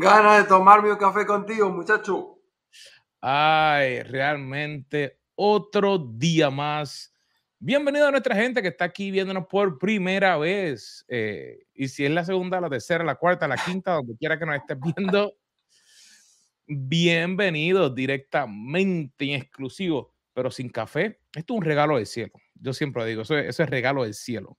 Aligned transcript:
Ganas 0.00 0.42
de 0.42 0.48
tomarme 0.48 0.92
un 0.92 0.96
café 0.96 1.26
contigo, 1.26 1.70
muchacho. 1.70 2.38
Ay, 3.20 4.02
realmente 4.04 5.18
otro 5.34 5.98
día 5.98 6.50
más. 6.50 7.12
Bienvenido 7.58 8.06
a 8.06 8.12
nuestra 8.12 8.36
gente 8.36 8.62
que 8.62 8.68
está 8.68 8.84
aquí 8.84 9.10
viéndonos 9.10 9.46
por 9.48 9.76
primera 9.76 10.36
vez. 10.36 11.04
Eh, 11.08 11.66
y 11.74 11.88
si 11.88 12.04
es 12.04 12.12
la 12.12 12.24
segunda, 12.24 12.60
la 12.60 12.70
tercera, 12.70 13.02
la 13.02 13.16
cuarta, 13.16 13.48
la 13.48 13.56
quinta, 13.56 13.94
donde 13.94 14.16
quiera 14.16 14.38
que 14.38 14.46
nos 14.46 14.54
estés 14.54 14.78
viendo, 14.78 15.34
bienvenidos 16.66 17.92
directamente 17.92 19.24
en 19.24 19.40
exclusivo, 19.42 20.14
pero 20.32 20.52
sin 20.52 20.68
café. 20.68 21.18
Esto 21.34 21.54
es 21.54 21.58
un 21.58 21.64
regalo 21.64 21.96
del 21.96 22.06
cielo. 22.06 22.34
Yo 22.54 22.72
siempre 22.72 23.04
digo, 23.04 23.22
eso, 23.22 23.36
eso 23.36 23.64
es 23.64 23.68
regalo 23.68 24.04
del 24.04 24.14
cielo. 24.14 24.58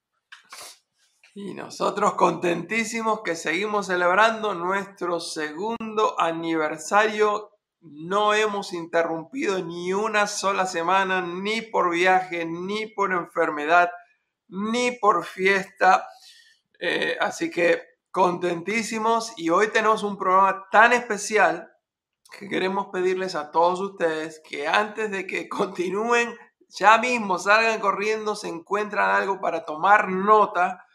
Y 1.42 1.54
nosotros 1.54 2.16
contentísimos 2.16 3.22
que 3.22 3.34
seguimos 3.34 3.88
celebrando 3.88 4.54
nuestro 4.54 5.22
segundo 5.22 6.20
aniversario. 6.20 7.52
No 7.80 8.34
hemos 8.34 8.74
interrumpido 8.74 9.64
ni 9.64 9.94
una 9.94 10.28
sola 10.28 10.66
semana, 10.66 11.22
ni 11.22 11.62
por 11.62 11.92
viaje, 11.92 12.46
ni 12.46 12.88
por 12.88 13.14
enfermedad, 13.14 13.90
ni 14.50 14.92
por 14.92 15.24
fiesta. 15.24 16.10
Eh, 16.78 17.16
así 17.22 17.50
que 17.50 17.84
contentísimos 18.12 19.32
y 19.38 19.50
hoy 19.50 19.70
tenemos 19.70 20.04
un 20.04 20.18
programa 20.18 20.68
tan 20.70 20.92
especial 20.92 21.72
que 22.38 22.50
queremos 22.50 22.88
pedirles 22.92 23.36
a 23.36 23.50
todos 23.50 23.80
ustedes 23.80 24.42
que 24.44 24.68
antes 24.68 25.10
de 25.10 25.26
que 25.26 25.48
continúen, 25.48 26.36
ya 26.68 26.98
mismo 26.98 27.40
salgan 27.40 27.80
corriendo, 27.80 28.36
se 28.36 28.50
encuentran 28.50 29.10
algo 29.10 29.40
para 29.40 29.64
tomar 29.64 30.10
nota 30.10 30.86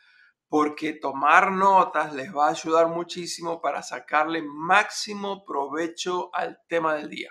porque 0.49 0.93
tomar 0.93 1.51
notas 1.51 2.15
les 2.15 2.35
va 2.35 2.49
a 2.49 2.51
ayudar 2.51 2.89
muchísimo 2.89 3.61
para 3.61 3.83
sacarle 3.83 4.43
máximo 4.43 5.45
provecho 5.45 6.31
al 6.35 6.61
tema 6.69 6.95
del 6.95 7.09
día. 7.09 7.31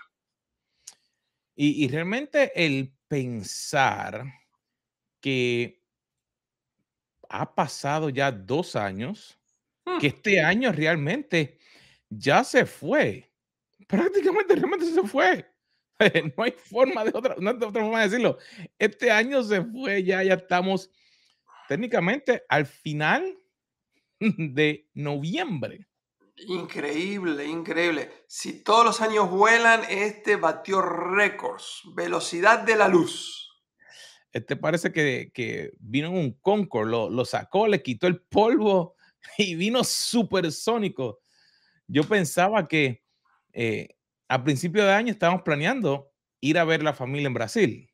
Y, 1.55 1.87
realmente 1.87 2.51
el 2.55 2.93
pensar 3.07 4.25
que 5.21 5.83
ha 7.29 7.53
pasado 7.53 8.09
ya 8.09 8.31
dos 8.31 8.75
años, 8.75 9.39
hmm. 9.85 9.99
que 9.99 10.07
este 10.07 10.41
año 10.41 10.71
realmente 10.71 11.59
ya 12.09 12.43
se 12.43 12.65
fue. 12.65 13.31
Prácticamente 13.87 14.55
realmente 14.55 14.85
se 14.85 15.03
fue. 15.03 15.45
No 16.35 16.43
hay 16.43 16.51
forma 16.51 17.05
de 17.05 17.11
otra, 17.13 17.35
no 17.39 17.51
hay 17.51 17.55
otra 17.55 17.71
forma 17.71 17.99
de 17.99 18.09
decirlo. 18.09 18.37
Este 18.77 19.09
año 19.09 19.41
se 19.43 19.61
fue, 19.63 20.03
ya, 20.03 20.21
ya 20.23 20.33
estamos 20.33 20.89
técnicamente 21.73 22.43
al 22.49 22.67
final 22.67 23.35
de 24.19 24.87
noviembre. 24.93 25.87
Increíble, 26.35 27.47
increíble. 27.47 28.11
Si 28.27 28.63
todos 28.63 28.85
los 28.85 29.01
años 29.01 29.27
vuelan, 29.31 29.81
este 29.89 30.35
batió 30.35 30.83
récords. 30.83 31.81
Velocidad 31.95 32.59
de 32.59 32.75
la 32.75 32.87
luz. 32.87 33.59
Este 34.31 34.55
parece 34.55 34.91
que, 34.91 35.71
vino 35.79 36.09
en 36.09 36.15
un 36.15 36.33
Concord, 36.41 36.89
lo, 36.89 37.09
lo, 37.09 37.25
sacó, 37.25 37.67
le 37.67 37.81
quitó 37.81 38.05
el 38.05 38.21
polvo 38.21 38.95
y 39.39 39.55
vino 39.55 39.83
supersónico. 39.83 41.21
Yo 41.87 42.03
pensaba 42.03 42.67
que 42.67 43.03
eh, 43.51 43.95
a 44.27 44.43
principio 44.43 44.83
de 44.83 44.93
año 44.93 45.11
estábamos 45.11 45.41
planeando 45.41 46.11
ir 46.39 46.59
a 46.59 46.65
ver 46.65 46.83
la 46.83 46.93
familia 46.93 47.25
en 47.25 47.33
Brasil. 47.33 47.89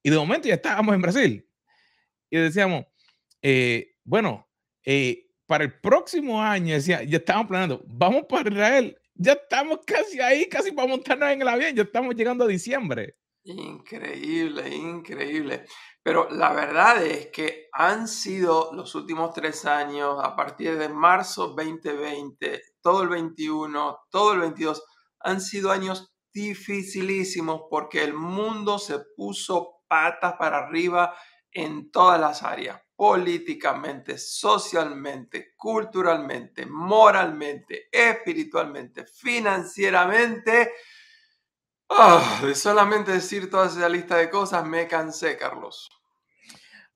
Y 0.00 0.10
de 0.10 0.16
momento 0.16 0.46
ya 0.46 0.54
estábamos 0.54 0.94
en 0.94 1.02
Brasil. 1.02 1.50
Y 2.30 2.38
decíamos, 2.38 2.86
eh, 3.42 3.96
bueno, 4.04 4.48
eh, 4.84 5.30
para 5.46 5.64
el 5.64 5.80
próximo 5.80 6.40
año, 6.40 6.74
decía, 6.74 7.02
ya 7.02 7.18
estamos 7.18 7.48
planeando, 7.48 7.82
vamos 7.86 8.24
para 8.28 8.50
Israel, 8.50 8.96
ya 9.14 9.32
estamos 9.32 9.80
casi 9.86 10.20
ahí, 10.20 10.48
casi 10.48 10.72
para 10.72 10.88
montarnos 10.88 11.30
en 11.30 11.42
el 11.42 11.48
avión, 11.48 11.74
ya 11.74 11.82
estamos 11.82 12.14
llegando 12.14 12.44
a 12.44 12.48
diciembre. 12.48 13.16
Increíble, 13.44 14.68
increíble. 14.68 15.64
Pero 16.02 16.28
la 16.30 16.52
verdad 16.52 17.04
es 17.04 17.28
que 17.28 17.68
han 17.72 18.08
sido 18.08 18.70
los 18.72 18.94
últimos 18.94 19.32
tres 19.32 19.64
años, 19.64 20.18
a 20.22 20.34
partir 20.36 20.78
de 20.78 20.88
marzo 20.88 21.48
2020, 21.48 22.62
todo 22.80 23.02
el 23.02 23.08
21, 23.08 23.98
todo 24.10 24.32
el 24.34 24.40
22, 24.40 24.82
han 25.20 25.40
sido 25.40 25.70
años 25.70 26.14
dificilísimos 26.32 27.62
porque 27.68 28.02
el 28.02 28.14
mundo 28.14 28.78
se 28.78 29.00
puso 29.16 29.82
patas 29.88 30.34
para 30.38 30.58
arriba 30.58 31.14
en 31.52 31.90
todas 31.90 32.20
las 32.20 32.42
áreas 32.42 32.80
políticamente, 32.94 34.18
socialmente, 34.18 35.54
culturalmente, 35.56 36.66
moralmente, 36.66 37.88
espiritualmente, 37.90 39.06
financieramente. 39.06 40.72
Ah, 41.88 42.40
de 42.44 42.54
solamente 42.54 43.12
decir 43.12 43.48
toda 43.50 43.68
esa 43.68 43.88
lista 43.88 44.16
de 44.16 44.28
cosas 44.28 44.66
me 44.66 44.86
cansé, 44.86 45.38
Carlos. 45.38 45.88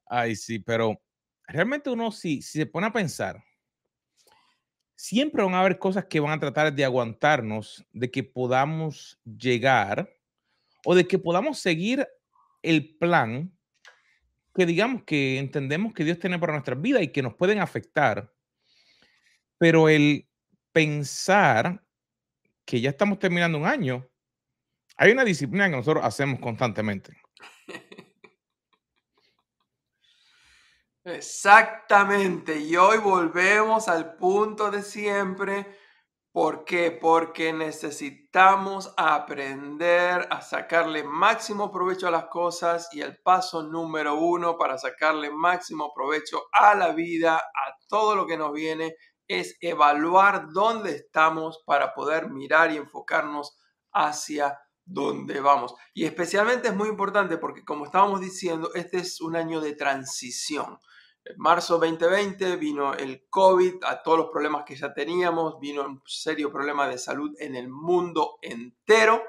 Ay, 0.07 0.37
sí, 0.37 0.59
pero 0.59 1.01
realmente 1.47 1.89
uno 1.89 2.13
si, 2.13 2.43
si 2.43 2.59
se 2.59 2.67
pone 2.67 2.87
a 2.87 2.93
pensar, 2.93 3.43
siempre 4.95 5.43
van 5.43 5.55
a 5.55 5.61
haber 5.61 5.79
cosas 5.79 6.05
que 6.05 6.21
van 6.21 6.33
a 6.33 6.39
tratar 6.39 6.73
de 6.73 6.85
aguantarnos, 6.85 7.85
de 7.93 8.11
que 8.11 8.23
podamos 8.23 9.19
llegar 9.25 10.15
o 10.85 10.95
de 10.95 11.09
que 11.09 11.19
podamos 11.19 11.59
seguir 11.59 12.07
el 12.63 12.97
plan 12.99 13.54
que 14.55 14.67
digamos 14.67 15.03
que 15.03 15.39
entendemos 15.39 15.93
que 15.93 16.05
Dios 16.05 16.19
tiene 16.19 16.39
para 16.39 16.53
nuestras 16.53 16.81
vidas 16.81 17.03
y 17.03 17.09
que 17.09 17.23
nos 17.23 17.35
pueden 17.35 17.61
afectar, 17.61 18.33
pero 19.59 19.89
el 19.89 20.29
pensar 20.73 21.83
que 22.65 22.81
ya 22.81 22.91
estamos 22.91 23.19
terminando 23.19 23.59
un 23.59 23.67
año, 23.67 24.09
hay 24.97 25.13
una 25.13 25.25
disciplina 25.25 25.69
que 25.69 25.77
nosotros 25.77 26.05
hacemos 26.05 26.39
constantemente. 26.41 27.17
Exactamente, 31.05 32.59
y 32.59 32.77
hoy 32.77 32.99
volvemos 32.99 33.89
al 33.89 34.15
punto 34.15 34.71
de 34.71 34.83
siempre 34.83 35.67
¿Por 36.35 36.65
qué? 36.65 36.91
Porque 36.91 37.53
necesitamos 37.53 38.93
aprender 38.97 40.27
a 40.33 40.41
sacarle 40.41 41.05
máximo 41.05 41.71
provecho 41.71 42.09
a 42.09 42.11
las 42.11 42.25
cosas 42.25 42.89
y 42.91 43.03
el 43.03 43.19
paso 43.23 43.63
número 43.63 44.17
uno 44.17 44.59
para 44.59 44.77
sacarle 44.77 45.31
máximo 45.31 45.93
provecho 45.95 46.43
a 46.51 46.75
la 46.75 46.91
vida, 46.91 47.37
a 47.37 47.77
todo 47.89 48.17
lo 48.17 48.27
que 48.27 48.37
nos 48.37 48.53
viene, 48.53 48.97
es 49.29 49.57
evaluar 49.61 50.49
dónde 50.53 50.97
estamos 50.97 51.63
para 51.65 51.95
poder 51.95 52.29
mirar 52.31 52.73
y 52.73 52.79
enfocarnos 52.79 53.57
hacia 53.93 54.59
dónde 54.85 55.39
vamos. 55.39 55.73
Y 55.95 56.05
especialmente 56.05 56.67
es 56.67 56.75
muy 56.75 56.89
importante 56.89 57.39
porque 57.39 57.65
como 57.65 57.85
estábamos 57.85 58.21
diciendo, 58.21 58.73
este 58.75 58.99
es 58.99 59.21
un 59.21 59.37
año 59.37 59.61
de 59.61 59.77
transición. 59.77 60.81
En 61.27 61.39
marzo 61.39 61.79
2020 61.79 62.57
vino 62.57 62.93
el 62.93 63.27
COVID, 63.31 63.85
a 63.85 64.03
todos 64.03 64.19
los 64.19 64.31
problemas 64.31 64.65
que 64.65 64.77
ya 64.77 64.93
teníamos, 64.93 65.59
vino 65.59 65.83
un 65.83 66.03
serio 66.05 66.53
problema 66.53 66.87
de 66.87 66.99
salud 66.99 67.35
en 67.39 67.55
el 67.57 67.69
mundo 67.69 68.39
entero, 68.43 69.23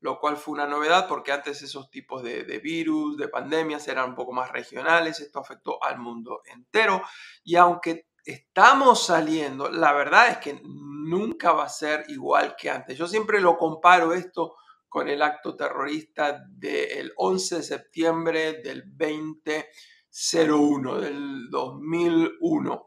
lo 0.00 0.20
cual 0.20 0.36
fue 0.36 0.52
una 0.52 0.66
novedad 0.66 1.08
porque 1.08 1.32
antes 1.32 1.62
esos 1.62 1.90
tipos 1.90 2.22
de, 2.22 2.42
virus, 2.62 3.16
de 3.16 3.28
pandemias 3.28 3.88
eran 3.88 4.10
un 4.10 4.14
poco 4.14 4.32
más 4.32 4.52
regionales, 4.52 5.20
esto 5.20 5.38
afectó 5.38 5.82
al 5.82 5.98
mundo 5.98 6.42
entero 6.44 7.02
y 7.42 7.56
aunque 7.56 8.08
estamos 8.22 9.06
saliendo, 9.06 9.70
la 9.70 9.94
verdad 9.94 10.28
es 10.28 10.38
que 10.38 10.60
nunca 10.62 11.52
va 11.52 11.64
a 11.64 11.70
ser 11.70 12.04
igual 12.08 12.54
que 12.54 12.68
antes. 12.68 12.98
Yo 12.98 13.06
siempre 13.06 13.40
lo 13.40 13.56
comparo 13.56 14.12
esto 14.12 14.56
con 14.90 15.08
el 15.08 15.22
acto 15.22 15.56
terrorista 15.56 16.44
del 16.50 17.14
11 17.16 17.56
de 17.56 17.62
septiembre 17.62 18.52
del 18.62 18.82
20 18.84 19.68
01 20.10 21.00
del 21.00 21.50
2001. 21.50 22.86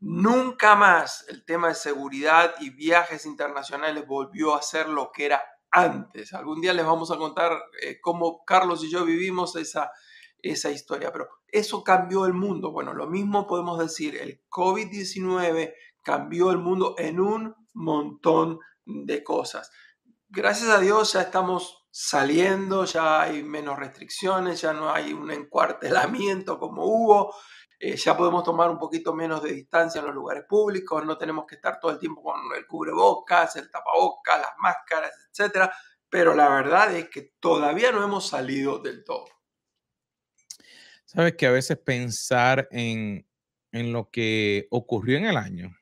Nunca 0.00 0.76
más 0.76 1.24
el 1.28 1.44
tema 1.44 1.68
de 1.68 1.74
seguridad 1.74 2.54
y 2.60 2.70
viajes 2.70 3.26
internacionales 3.26 4.06
volvió 4.06 4.54
a 4.54 4.62
ser 4.62 4.88
lo 4.88 5.10
que 5.12 5.26
era 5.26 5.42
antes. 5.70 6.32
Algún 6.32 6.60
día 6.60 6.72
les 6.72 6.86
vamos 6.86 7.10
a 7.10 7.16
contar 7.16 7.52
eh, 7.82 7.98
cómo 8.00 8.44
Carlos 8.44 8.84
y 8.84 8.90
yo 8.90 9.04
vivimos 9.04 9.56
esa, 9.56 9.90
esa 10.40 10.70
historia, 10.70 11.12
pero 11.12 11.28
eso 11.48 11.82
cambió 11.82 12.26
el 12.26 12.34
mundo. 12.34 12.70
Bueno, 12.70 12.94
lo 12.94 13.06
mismo 13.06 13.46
podemos 13.46 13.78
decir, 13.78 14.16
el 14.16 14.42
COVID-19 14.48 15.74
cambió 16.04 16.50
el 16.50 16.58
mundo 16.58 16.94
en 16.98 17.20
un 17.20 17.54
montón 17.74 18.60
de 18.84 19.22
cosas. 19.24 19.70
Gracias 20.28 20.68
a 20.70 20.78
Dios 20.78 21.12
ya 21.14 21.22
estamos 21.22 21.77
saliendo, 21.90 22.84
ya 22.84 23.22
hay 23.22 23.42
menos 23.42 23.78
restricciones, 23.78 24.60
ya 24.60 24.72
no 24.72 24.92
hay 24.92 25.12
un 25.12 25.30
encuartelamiento 25.30 26.58
como 26.58 26.84
hubo, 26.84 27.34
eh, 27.80 27.96
ya 27.96 28.16
podemos 28.16 28.44
tomar 28.44 28.70
un 28.70 28.78
poquito 28.78 29.14
menos 29.14 29.42
de 29.42 29.52
distancia 29.52 30.00
en 30.00 30.06
los 30.06 30.14
lugares 30.14 30.44
públicos, 30.48 31.04
no 31.04 31.16
tenemos 31.16 31.46
que 31.46 31.56
estar 31.56 31.78
todo 31.80 31.92
el 31.92 31.98
tiempo 31.98 32.22
con 32.22 32.40
el 32.56 32.66
cubrebocas, 32.66 33.56
el 33.56 33.70
tapabocas, 33.70 34.40
las 34.40 34.52
máscaras, 34.58 35.12
etc. 35.32 35.70
Pero 36.08 36.34
la 36.34 36.48
verdad 36.48 36.94
es 36.94 37.08
que 37.08 37.34
todavía 37.40 37.92
no 37.92 38.02
hemos 38.02 38.28
salido 38.28 38.78
del 38.78 39.04
todo. 39.04 39.26
Sabes 41.04 41.36
que 41.36 41.46
a 41.46 41.52
veces 41.52 41.78
pensar 41.78 42.68
en 42.70 43.28
en 43.72 43.92
lo 43.92 44.10
que 44.10 44.66
ocurrió 44.70 45.18
en 45.18 45.26
el 45.26 45.36
año, 45.36 45.76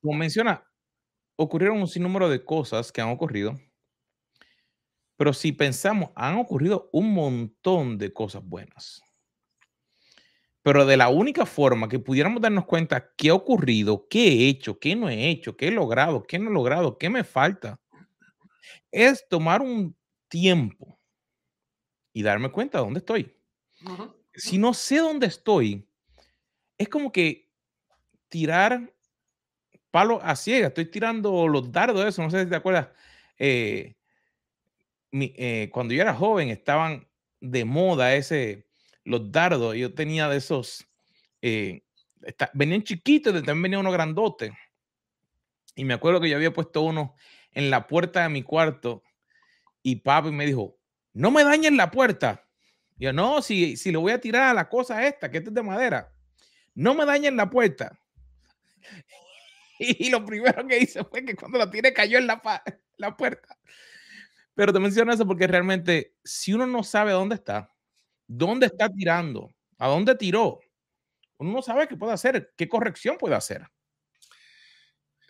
como 0.00 0.18
menciona, 0.18 0.66
ocurrieron 1.36 1.80
un 1.80 1.88
sinnúmero 1.88 2.28
de 2.28 2.44
cosas 2.44 2.92
que 2.92 3.00
han 3.00 3.10
ocurrido, 3.10 3.58
pero 5.22 5.32
si 5.32 5.52
pensamos, 5.52 6.10
han 6.16 6.36
ocurrido 6.36 6.90
un 6.92 7.14
montón 7.14 7.96
de 7.96 8.12
cosas 8.12 8.42
buenas. 8.44 9.00
Pero 10.62 10.84
de 10.84 10.96
la 10.96 11.10
única 11.10 11.46
forma 11.46 11.88
que 11.88 12.00
pudiéramos 12.00 12.42
darnos 12.42 12.64
cuenta 12.64 13.14
qué 13.16 13.28
ha 13.28 13.34
ocurrido, 13.34 14.08
qué 14.08 14.26
he 14.26 14.48
hecho, 14.48 14.80
qué 14.80 14.96
no 14.96 15.08
he 15.08 15.30
hecho, 15.30 15.56
qué 15.56 15.68
he 15.68 15.70
logrado, 15.70 16.24
qué 16.24 16.40
no 16.40 16.50
he 16.50 16.52
logrado, 16.52 16.98
qué 16.98 17.08
me 17.08 17.22
falta, 17.22 17.80
es 18.90 19.24
tomar 19.28 19.62
un 19.62 19.96
tiempo 20.26 20.98
y 22.12 22.24
darme 22.24 22.50
cuenta 22.50 22.78
de 22.78 22.84
dónde 22.84 22.98
estoy. 22.98 23.32
Si 24.34 24.58
no 24.58 24.74
sé 24.74 24.96
dónde 24.96 25.28
estoy, 25.28 25.88
es 26.76 26.88
como 26.88 27.12
que 27.12 27.48
tirar 28.28 28.92
palo 29.92 30.20
a 30.20 30.34
ciega. 30.34 30.66
Estoy 30.66 30.86
tirando 30.86 31.46
los 31.46 31.70
dardos, 31.70 32.04
eso, 32.04 32.22
no 32.22 32.30
sé 32.30 32.42
si 32.42 32.50
te 32.50 32.56
acuerdas. 32.56 32.88
Eh, 33.38 33.94
eh, 35.12 35.68
cuando 35.72 35.92
yo 35.94 36.02
era 36.02 36.14
joven 36.14 36.48
estaban 36.48 37.06
de 37.40 37.64
moda 37.64 38.14
ese 38.14 38.66
los 39.04 39.30
dardos, 39.30 39.76
yo 39.76 39.92
tenía 39.94 40.28
de 40.28 40.38
esos, 40.38 40.86
eh, 41.42 41.82
venían 42.54 42.82
chiquitos, 42.82 43.32
también 43.34 43.62
venía 43.62 43.78
uno 43.78 43.90
grandote. 43.90 44.52
Y 45.74 45.84
me 45.84 45.94
acuerdo 45.94 46.20
que 46.20 46.28
yo 46.28 46.36
había 46.36 46.52
puesto 46.52 46.82
uno 46.82 47.14
en 47.52 47.70
la 47.70 47.86
puerta 47.86 48.22
de 48.22 48.28
mi 48.28 48.42
cuarto 48.42 49.02
y 49.82 49.96
papi 49.96 50.30
me 50.30 50.46
dijo, 50.46 50.78
no 51.12 51.30
me 51.30 51.44
dañen 51.44 51.76
la 51.76 51.90
puerta. 51.90 52.46
yo, 52.96 53.12
no, 53.12 53.42
si, 53.42 53.76
si 53.76 53.90
le 53.90 53.98
voy 53.98 54.12
a 54.12 54.20
tirar 54.20 54.44
a 54.44 54.54
la 54.54 54.68
cosa 54.68 55.06
esta, 55.06 55.30
que 55.30 55.38
es 55.38 55.52
de 55.52 55.62
madera, 55.62 56.12
no 56.74 56.94
me 56.94 57.04
dañen 57.04 57.36
la 57.36 57.50
puerta. 57.50 57.98
Y, 59.78 60.10
lo 60.10 60.24
primero 60.24 60.64
que 60.68 60.78
hice 60.78 61.02
fue 61.02 61.24
que 61.24 61.34
cuando 61.34 61.58
la 61.58 61.68
tiré 61.68 61.92
cayó 61.92 62.16
en 62.16 62.28
la 62.28 62.40
puerta. 63.16 63.58
Pero 64.54 64.72
te 64.72 64.80
menciono 64.80 65.12
eso 65.12 65.26
porque 65.26 65.46
realmente 65.46 66.14
si 66.24 66.52
uno 66.52 66.66
no 66.66 66.82
sabe 66.82 67.12
dónde 67.12 67.36
está, 67.36 67.72
¿Dónde 68.34 68.66
está 68.66 68.88
tirando? 68.88 69.50
¿A 69.78 69.88
dónde 69.88 70.14
tiró? 70.14 70.60
Uno 71.36 71.52
no 71.52 71.60
sabe 71.60 71.86
qué 71.86 71.96
puede 71.96 72.14
hacer, 72.14 72.54
qué 72.56 72.66
corrección 72.66 73.18
puede 73.18 73.34
hacer. 73.34 73.68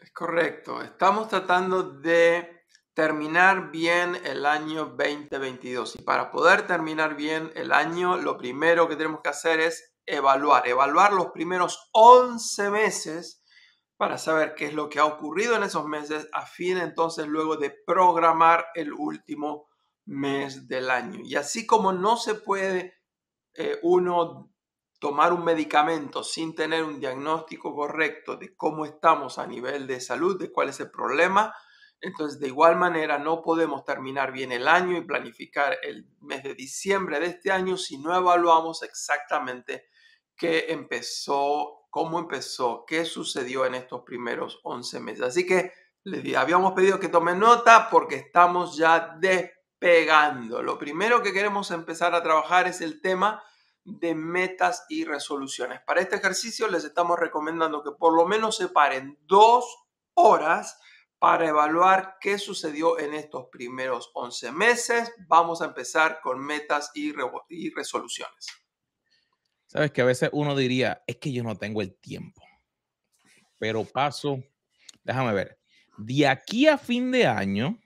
Es 0.00 0.12
correcto. 0.12 0.80
Estamos 0.82 1.28
tratando 1.28 1.82
de 1.82 2.64
terminar 2.94 3.72
bien 3.72 4.16
el 4.24 4.46
año 4.46 4.94
2022. 4.96 5.96
Y 5.96 6.02
para 6.02 6.30
poder 6.30 6.64
terminar 6.66 7.16
bien 7.16 7.50
el 7.56 7.72
año, 7.72 8.16
lo 8.19 8.38
primero 8.38 8.88
que 8.88 8.94
tenemos 8.94 9.20
que 9.20 9.30
hacer 9.30 9.58
es 9.58 9.96
evaluar. 10.06 10.69
Evaluar 10.69 11.12
los 11.12 11.32
primeros 11.32 11.90
11 11.92 12.70
meses 12.70 13.42
para 13.97 14.19
saber 14.19 14.55
qué 14.55 14.67
es 14.67 14.75
lo 14.75 14.89
que 14.89 14.99
ha 14.99 15.05
ocurrido 15.05 15.56
en 15.56 15.62
esos 15.62 15.87
meses, 15.87 16.29
a 16.33 16.47
fin 16.47 16.79
entonces 16.79 17.27
luego 17.27 17.56
de 17.56 17.71
programar 17.71 18.67
el 18.75 18.93
último 18.93 19.69
mes 20.06 20.67
del 20.69 20.91
año. 20.91 21.21
Y 21.23 21.37
así 21.37 21.67
como 21.67 21.93
no 21.93 22.17
se 22.17 22.35
puede 22.35 22.94
eh, 23.55 23.79
uno 23.83 24.53
tomar 24.99 25.33
un 25.33 25.44
medicamento 25.44 26.23
sin 26.23 26.55
tener 26.55 26.85
un 26.85 27.00
diagnóstico 27.00 27.75
correcto 27.75 28.37
de 28.37 28.55
cómo 28.56 28.85
estamos 28.85 29.39
a 29.39 29.47
nivel 29.47 29.87
de 29.87 30.00
salud, 30.00 30.39
de 30.39 30.53
cuál 30.53 30.69
es 30.69 30.79
el 30.81 30.91
problema, 30.91 31.55
entonces 32.00 32.41
de 32.41 32.49
igual 32.49 32.77
manera 32.77 33.19
no 33.19 33.43
podemos 33.43 33.85
terminar 33.85 34.33
bien 34.33 34.53
el 34.53 34.69
año 34.69 34.97
y 34.97 35.03
planificar 35.03 35.79
el 35.83 36.09
mes 36.21 36.43
de 36.43 36.55
diciembre 36.55 37.21
de 37.21 37.27
este 37.27 37.53
año 37.53 37.77
si 37.77 37.99
no 37.99 38.15
evaluamos 38.15 38.83
exactamente 38.83 39.87
qué 40.43 40.73
empezó, 40.73 41.87
cómo 41.89 42.19
empezó, 42.19 42.85
qué 42.85 43.05
sucedió 43.05 43.65
en 43.65 43.77
estos 43.77 44.03
primeros 44.03 44.59
11 44.65 44.99
meses. 44.99 45.23
Así 45.23 45.47
que 45.47 45.73
les 46.03 46.37
habíamos 46.37 46.73
pedido 46.73 46.99
que 46.99 47.09
tomen 47.09 47.39
nota 47.39 47.89
porque 47.89 48.17
estamos 48.17 48.77
ya 48.77 49.17
de 49.21 49.53
pegando. 49.79 50.61
Lo 50.61 50.81
primero 50.81 51.23
que 51.23 51.33
queremos 51.33 51.71
empezar 51.71 52.17
a 52.17 52.25
trabajar 52.25 52.67
es 52.67 52.81
el 52.81 53.00
tema 53.00 53.41
de 53.85 54.17
metas 54.17 54.85
y 54.89 55.05
resoluciones. 55.05 55.81
Para 55.83 56.00
este 56.00 56.17
ejercicio 56.17 56.67
les 56.67 56.83
estamos 56.83 57.21
recomendando 57.21 57.85
que 57.85 57.93
por 57.93 58.12
lo 58.12 58.27
menos 58.27 58.56
separen 58.56 59.21
dos 59.29 59.65
horas 60.15 60.77
para 61.21 61.47
evaluar 61.47 62.17
qué 62.21 62.37
sucedió 62.37 62.99
en 62.99 63.15
estos 63.15 63.47
primeros 63.47 64.11
11 64.15 64.50
meses. 64.50 65.12
Vamos 65.29 65.62
a 65.62 65.67
empezar 65.67 66.21
con 66.21 66.44
metas 66.44 66.91
y, 66.94 67.15
y 67.49 67.71
resoluciones. 67.71 68.62
Sabes 69.72 69.90
que 69.90 70.02
a 70.02 70.04
veces 70.04 70.28
uno 70.34 70.54
diría, 70.54 71.02
es 71.06 71.16
que 71.16 71.32
yo 71.32 71.42
no 71.42 71.56
tengo 71.56 71.80
el 71.80 71.94
tiempo, 71.94 72.42
pero 73.56 73.86
paso, 73.86 74.44
déjame 75.02 75.32
ver, 75.32 75.58
de 75.96 76.28
aquí 76.28 76.66
a 76.66 76.76
fin 76.76 77.10
de 77.10 77.26
año, 77.26 77.80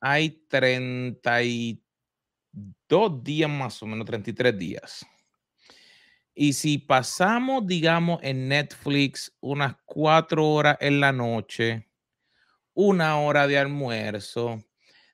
hay 0.00 0.44
32 0.48 3.22
días 3.22 3.48
más 3.48 3.80
o 3.80 3.86
menos, 3.86 4.06
33 4.06 4.58
días. 4.58 5.06
Y 6.34 6.54
si 6.54 6.78
pasamos, 6.78 7.64
digamos, 7.64 8.18
en 8.24 8.48
Netflix 8.48 9.32
unas 9.38 9.76
cuatro 9.84 10.48
horas 10.48 10.78
en 10.80 10.98
la 10.98 11.12
noche, 11.12 11.88
una 12.74 13.20
hora 13.20 13.46
de 13.46 13.56
almuerzo, 13.56 14.64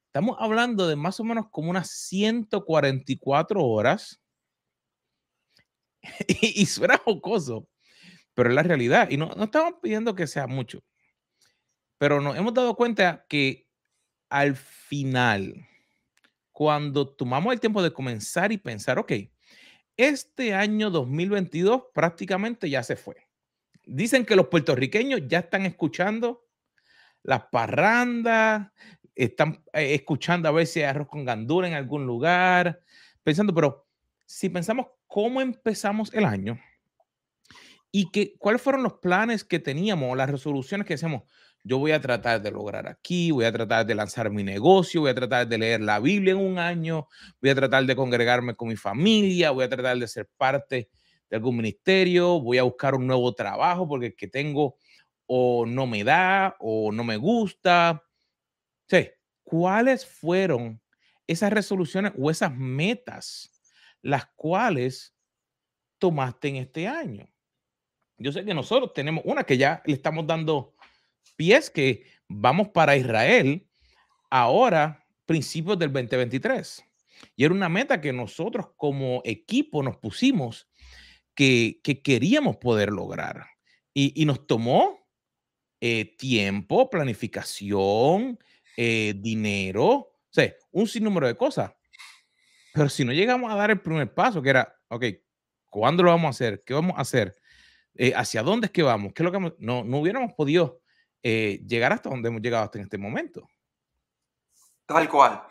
estamos 0.07 0.39
hablando 0.41 0.89
de 0.89 0.97
más 0.97 1.21
o 1.21 1.25
menos 1.25 1.51
como 1.51 1.69
unas 1.69 1.91
144 1.91 3.63
horas. 3.63 4.24
y, 6.29 6.67
suena 6.67 6.99
jocoso, 6.99 7.69
pero 8.35 8.49
es 8.49 8.55
la 8.55 8.63
realidad. 8.63 9.09
Y 9.11 9.17
no, 9.17 9.31
no 9.37 9.45
estamos 9.45 9.75
pidiendo 9.83 10.15
que 10.15 10.27
sea 10.27 10.47
mucho. 10.47 10.83
Pero 11.99 12.21
nos 12.21 12.37
hemos 12.37 12.53
dado 12.55 12.75
cuenta 12.77 13.25
que 13.29 13.67
al 14.29 14.57
final, 14.57 15.67
cuando 16.53 17.09
tomamos 17.09 17.53
el 17.53 17.61
tiempo 17.61 17.83
de 17.83 17.93
comenzar 17.93 18.53
y 18.53 18.59
pensar, 18.59 18.99
ok, 18.99 19.13
este 19.97 20.55
año 20.55 20.91
2022 20.91 21.85
prácticamente 21.95 22.69
ya 22.69 22.83
se 22.83 22.97
fue. 22.97 23.17
Dicen 23.87 24.25
que 24.25 24.37
los 24.37 24.49
puertorriqueños 24.49 25.23
ya 25.27 25.41
están 25.41 25.67
escuchando 25.67 26.45
las 27.23 27.45
parrandas, 27.47 28.71
están 29.15 29.65
eh, 29.73 29.95
escuchando 29.95 30.49
a 30.49 30.53
ver 30.53 30.67
si 30.67 30.81
hay 30.81 30.87
arroz 30.87 31.09
con 31.09 31.25
gandura 31.25 31.67
en 31.69 31.75
algún 31.75 32.07
lugar, 32.07 32.81
pensando, 33.23 33.55
pero 33.55 33.87
si 34.27 34.49
pensamos 34.49 34.87
cómo 35.15 35.41
empezamos 35.41 36.13
el 36.13 36.25
año 36.25 36.59
y 37.93 38.11
que, 38.11 38.35
cuáles 38.37 38.61
fueron 38.61 38.83
los 38.83 38.95
planes 38.95 39.45
que 39.45 39.61
teníamos, 39.61 40.17
las 40.17 40.29
resoluciones 40.29 40.89
que 40.89 40.95
hacemos, 40.95 41.23
yo 41.63 41.79
voy 41.79 41.93
a 41.93 42.01
tratar 42.01 42.43
de 42.43 42.51
lograr 42.51 42.89
aquí, 42.89 43.31
voy 43.31 43.45
a 43.45 43.53
tratar 43.53 43.87
de 43.87 43.95
lanzar 43.95 44.29
mi 44.31 44.43
negocio, 44.43 45.03
voy 45.03 45.11
a 45.11 45.15
tratar 45.15 45.47
de 45.47 45.57
leer 45.57 45.83
la 45.83 46.01
Biblia 46.01 46.33
en 46.33 46.41
un 46.41 46.59
año, 46.59 47.07
voy 47.41 47.51
a 47.51 47.55
tratar 47.55 47.87
de 47.87 47.95
congregarme 47.95 48.57
con 48.57 48.67
mi 48.67 48.75
familia, 48.75 49.53
voy 49.53 49.67
a 49.67 49.69
tratar 49.69 49.97
de 49.97 50.09
ser 50.09 50.29
parte 50.37 50.91
de 51.31 51.37
algún 51.37 51.59
ministerio, 51.59 52.41
voy 52.41 52.59
a 52.59 52.65
buscar 52.65 52.97
un 52.97 53.07
nuevo 53.07 53.33
trabajo 53.37 53.87
porque 53.87 54.07
el 54.07 54.17
que 54.17 54.27
tengo 54.27 54.79
o 55.27 55.65
no 55.65 55.87
me 55.87 56.03
da 56.03 56.57
o 56.59 56.91
no 56.91 57.05
me 57.05 57.19
gusta. 57.19 58.03
Sí, 58.89 59.11
¿cuáles 59.45 60.05
fueron 60.05 60.83
esas 61.29 61.53
resoluciones 61.53 62.11
o 62.19 62.33
esas 62.33 62.53
metas 62.53 63.54
las 64.05 64.27
cuales 64.37 65.17
tomaste 65.99 66.49
en 66.49 66.57
este 66.57 66.87
año? 66.87 67.27
Yo 68.19 68.31
sé 68.31 68.45
que 68.45 68.55
nosotros 68.55 68.93
tenemos 68.93 69.25
una 69.27 69.45
que 69.45 69.57
ya 69.57 69.83
le 69.87 69.95
estamos 69.95 70.27
dando 70.27 70.75
pies 71.37 71.71
que 71.71 72.05
vamos 72.29 72.69
para 72.69 72.97
Israel 72.97 73.67
ahora, 74.31 75.05
principios 75.27 75.79
del 75.79 75.93
2023. 75.93 76.85
Y 77.35 77.45
era 77.45 77.55
una 77.55 77.69
meta 77.69 78.01
que 78.01 78.13
nosotros 78.13 78.67
como 78.77 79.23
equipo 79.25 79.83
nos 79.83 79.97
pusimos 79.97 80.69
que, 81.35 81.81
queríamos 82.05 82.57
poder 82.57 82.91
lograr. 82.91 83.47
Y, 83.93 84.25
nos 84.27 84.47
tomó 84.47 84.99
eh, 85.81 86.17
tiempo, 86.17 86.91
planificación, 86.91 88.39
eh, 88.77 89.15
dinero, 89.17 89.91
o 89.91 90.13
sea, 90.31 90.53
un 90.73 90.89
sinnúmero 90.89 91.27
de 91.29 91.37
cosas. 91.37 91.73
Pero 92.75 92.89
si 92.89 93.05
no 93.05 93.13
llegamos 93.13 93.53
a 93.53 93.55
dar 93.55 93.71
el 93.71 93.81
primer 93.81 94.13
paso, 94.13 94.43
que 94.43 94.51
era, 94.51 94.77
ok, 94.89 95.05
¿cuándo 95.71 96.03
lo 96.03 96.11
vamos 96.11 96.27
a 96.27 96.31
hacer? 96.31 96.65
¿Qué 96.67 96.75
vamos 96.75 96.99
a 96.99 97.03
hacer? 97.03 97.37
Eh, 97.95 98.13
¿Hacia 98.17 98.43
dónde 98.43 98.67
es 98.67 98.73
que 98.73 98.83
vamos? 98.83 99.13
¿Qué 99.15 99.23
es 99.23 99.25
lo 99.25 99.31
que 99.31 99.55
No, 99.61 99.85
no 99.85 99.99
hubiéramos 99.99 100.33
podido 100.33 100.81
eh, 101.23 101.63
llegar 101.69 101.93
hasta 101.93 102.11
donde 102.11 102.31
hemos 102.31 102.43
llegado 102.43 102.65
hasta 102.65 102.79
en 102.79 102.85
este 102.85 102.99
momento. 102.99 103.49
Tal 104.87 105.09
cual. 105.09 105.45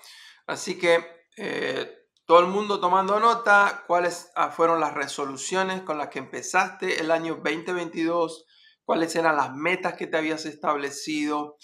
Así 0.48 0.78
que 0.78 1.00
eh, 1.38 2.10
todo 2.26 2.42
el 2.42 2.48
mundo 2.48 2.82
tomando 2.82 3.18
nota, 3.22 3.86
cuáles 3.88 4.30
ah, 4.36 4.50
fueron 4.50 4.82
las 4.82 4.94
resoluciones 4.94 5.82
con 5.84 5.98
las 5.98 6.10
que 6.10 6.20
empezaste 6.20 7.00
el 7.00 7.10
año 7.10 7.36
2022, 7.36 8.46
cuáles 8.84 9.16
eran 9.16 9.38
las 9.38 9.56
metas 9.56 9.94
que 9.94 10.08
te 10.08 10.18
habías 10.18 10.46
establecido. 10.46 11.56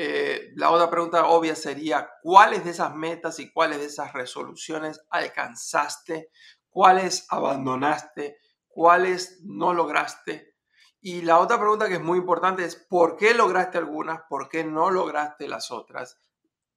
Eh, 0.00 0.52
la 0.54 0.70
otra 0.70 0.88
pregunta 0.88 1.26
obvia 1.26 1.56
sería, 1.56 2.08
¿cuáles 2.22 2.64
de 2.64 2.70
esas 2.70 2.94
metas 2.94 3.40
y 3.40 3.50
cuáles 3.50 3.78
de 3.78 3.86
esas 3.86 4.12
resoluciones 4.12 5.00
alcanzaste? 5.10 6.30
¿Cuáles 6.68 7.26
abandonaste? 7.30 8.38
cuáles 8.78 9.40
no 9.44 9.74
lograste. 9.74 10.54
Y 11.00 11.22
la 11.22 11.40
otra 11.40 11.58
pregunta 11.58 11.88
que 11.88 11.94
es 11.94 12.00
muy 12.00 12.20
importante 12.20 12.64
es, 12.64 12.76
¿por 12.76 13.16
qué 13.16 13.34
lograste 13.34 13.76
algunas? 13.76 14.20
¿Por 14.28 14.48
qué 14.48 14.62
no 14.62 14.88
lograste 14.88 15.48
las 15.48 15.72
otras? 15.72 16.16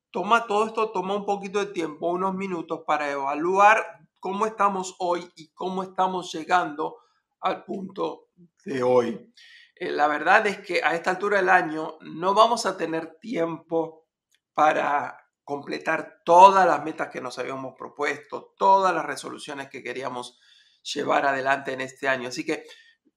Toma 0.10 0.48
todo 0.48 0.66
esto, 0.66 0.92
toma 0.92 1.16
un 1.16 1.28
poquito 1.28 1.60
de 1.60 1.68
tiempo, 1.68 2.08
unos 2.08 2.34
minutos 2.34 2.82
para 2.88 3.12
evaluar 3.12 4.00
cómo 4.20 4.48
estamos 4.48 4.96
hoy 4.98 5.32
y 5.36 5.50
cómo 5.54 5.84
estamos 5.84 6.34
llegando 6.34 6.98
al 7.40 7.64
punto 7.66 8.30
de 8.66 8.82
hoy. 8.82 9.32
Eh, 9.82 9.90
la 9.90 10.08
verdad 10.08 10.46
es 10.46 10.60
que 10.60 10.84
a 10.84 10.94
esta 10.94 11.10
altura 11.10 11.38
del 11.38 11.50
año 11.50 11.98
no 12.02 12.36
vamos 12.36 12.68
a 12.68 12.78
tener 12.78 13.18
tiempo 13.20 14.06
para 14.54 15.18
completar 15.44 16.22
todas 16.24 16.68
las 16.68 16.84
metas 16.84 17.10
que 17.10 17.20
nos 17.20 17.40
habíamos 17.40 17.74
propuesto, 17.76 18.54
todas 18.60 18.94
las 18.94 19.04
resoluciones 19.04 19.72
que 19.72 19.82
queríamos 19.82 20.40
llevar 20.84 21.26
adelante 21.26 21.74
en 21.74 21.82
este 21.82 22.08
año. 22.08 22.28
Así 22.28 22.46
que 22.46 22.64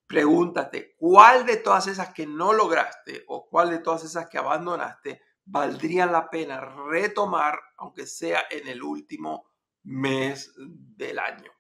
pregúntate, 0.06 0.94
¿cuál 0.96 1.44
de 1.44 1.58
todas 1.58 1.86
esas 1.86 2.14
que 2.14 2.26
no 2.26 2.54
lograste 2.54 3.24
o 3.28 3.46
cuál 3.46 3.68
de 3.68 3.80
todas 3.80 4.02
esas 4.02 4.30
que 4.30 4.38
abandonaste 4.38 5.20
valdría 5.44 6.06
la 6.06 6.30
pena 6.30 6.60
retomar, 6.60 7.60
aunque 7.76 8.06
sea 8.06 8.44
en 8.50 8.68
el 8.68 8.82
último 8.82 9.50
mes 9.82 10.50
del 10.56 11.18
año? 11.18 11.52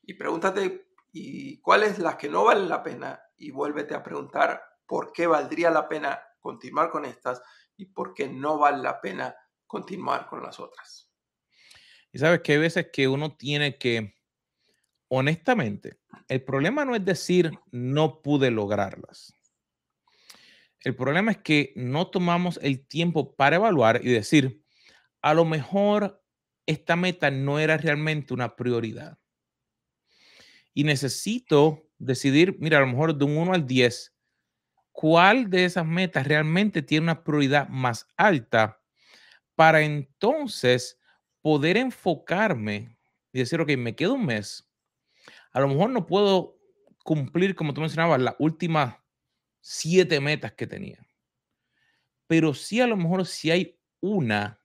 Y 0.00 0.14
pregúntate, 0.14 0.85
¿y 1.18 1.60
cuáles 1.60 1.98
las 1.98 2.16
que 2.16 2.28
no 2.28 2.44
valen 2.44 2.68
la 2.68 2.82
pena? 2.82 3.18
Y 3.38 3.50
vuélvete 3.50 3.94
a 3.94 4.02
preguntar 4.02 4.62
por 4.86 5.12
qué 5.12 5.26
valdría 5.26 5.70
la 5.70 5.88
pena 5.88 6.20
continuar 6.40 6.90
con 6.90 7.06
estas 7.06 7.42
y 7.74 7.86
por 7.86 8.12
qué 8.12 8.28
no 8.28 8.58
vale 8.58 8.82
la 8.82 9.00
pena 9.00 9.34
continuar 9.66 10.26
con 10.26 10.42
las 10.42 10.60
otras. 10.60 11.10
Y 12.12 12.18
sabes 12.18 12.42
que 12.42 12.52
hay 12.52 12.58
veces 12.58 12.88
que 12.92 13.08
uno 13.08 13.34
tiene 13.34 13.78
que, 13.78 14.14
honestamente, 15.08 16.00
el 16.28 16.44
problema 16.44 16.84
no 16.84 16.94
es 16.94 17.04
decir 17.04 17.50
no 17.70 18.20
pude 18.20 18.50
lograrlas. 18.50 19.34
El 20.80 20.94
problema 20.94 21.30
es 21.30 21.38
que 21.38 21.72
no 21.76 22.10
tomamos 22.10 22.60
el 22.62 22.86
tiempo 22.86 23.34
para 23.34 23.56
evaluar 23.56 24.00
y 24.04 24.12
decir, 24.12 24.62
a 25.22 25.32
lo 25.32 25.46
mejor 25.46 26.22
esta 26.66 26.94
meta 26.94 27.30
no 27.30 27.58
era 27.58 27.78
realmente 27.78 28.34
una 28.34 28.54
prioridad. 28.54 29.18
Y 30.76 30.84
necesito 30.84 31.88
decidir, 31.98 32.58
mira, 32.60 32.76
a 32.76 32.80
lo 32.82 32.88
mejor 32.88 33.16
de 33.16 33.24
un 33.24 33.38
1 33.38 33.54
al 33.54 33.66
10, 33.66 34.14
cuál 34.92 35.50
de 35.50 35.64
esas 35.64 35.86
metas 35.86 36.26
realmente 36.26 36.82
tiene 36.82 37.04
una 37.04 37.24
prioridad 37.24 37.68
más 37.68 38.08
alta 38.16 38.80
para 39.56 39.82
entonces 39.82 40.98
poder 41.42 41.76
enfocarme 41.78 42.98
y 43.32 43.40
decir, 43.40 43.60
ok, 43.60 43.72
me 43.78 43.96
quedo 43.96 44.14
un 44.14 44.26
mes. 44.26 44.68
A 45.52 45.60
lo 45.60 45.68
mejor 45.68 45.90
no 45.90 46.06
puedo 46.06 46.58
cumplir, 47.04 47.54
como 47.54 47.74
tú 47.74 47.80
mencionabas, 47.82 48.20
las 48.20 48.36
últimas 48.38 48.96
siete 49.60 50.20
metas 50.20 50.52
que 50.54 50.66
tenía. 50.66 50.98
Pero 52.26 52.54
sí, 52.54 52.80
a 52.80 52.86
lo 52.86 52.96
mejor 52.96 53.26
si 53.26 53.50
hay 53.50 53.78
una 54.00 54.60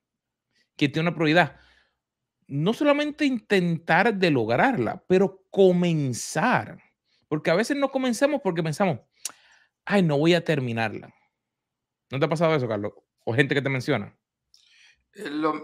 que 0.77 0.89
tiene 0.89 1.09
una 1.09 1.15
prioridad. 1.15 1.57
No 2.51 2.73
solamente 2.73 3.23
intentar 3.23 4.13
de 4.13 4.29
lograrla, 4.29 5.01
pero 5.07 5.45
comenzar. 5.49 6.83
Porque 7.29 7.49
a 7.49 7.55
veces 7.55 7.77
no 7.77 7.91
comenzamos 7.91 8.41
porque 8.43 8.61
pensamos, 8.61 8.99
ay, 9.85 10.03
no 10.03 10.17
voy 10.17 10.33
a 10.33 10.43
terminarla. 10.43 11.15
¿No 12.11 12.19
te 12.19 12.25
ha 12.25 12.29
pasado 12.29 12.53
eso, 12.53 12.67
Carlos? 12.67 12.91
O 13.23 13.33
gente 13.33 13.55
que 13.55 13.61
te 13.61 13.69
menciona. 13.69 14.13
Eh, 15.13 15.29
lo, 15.29 15.61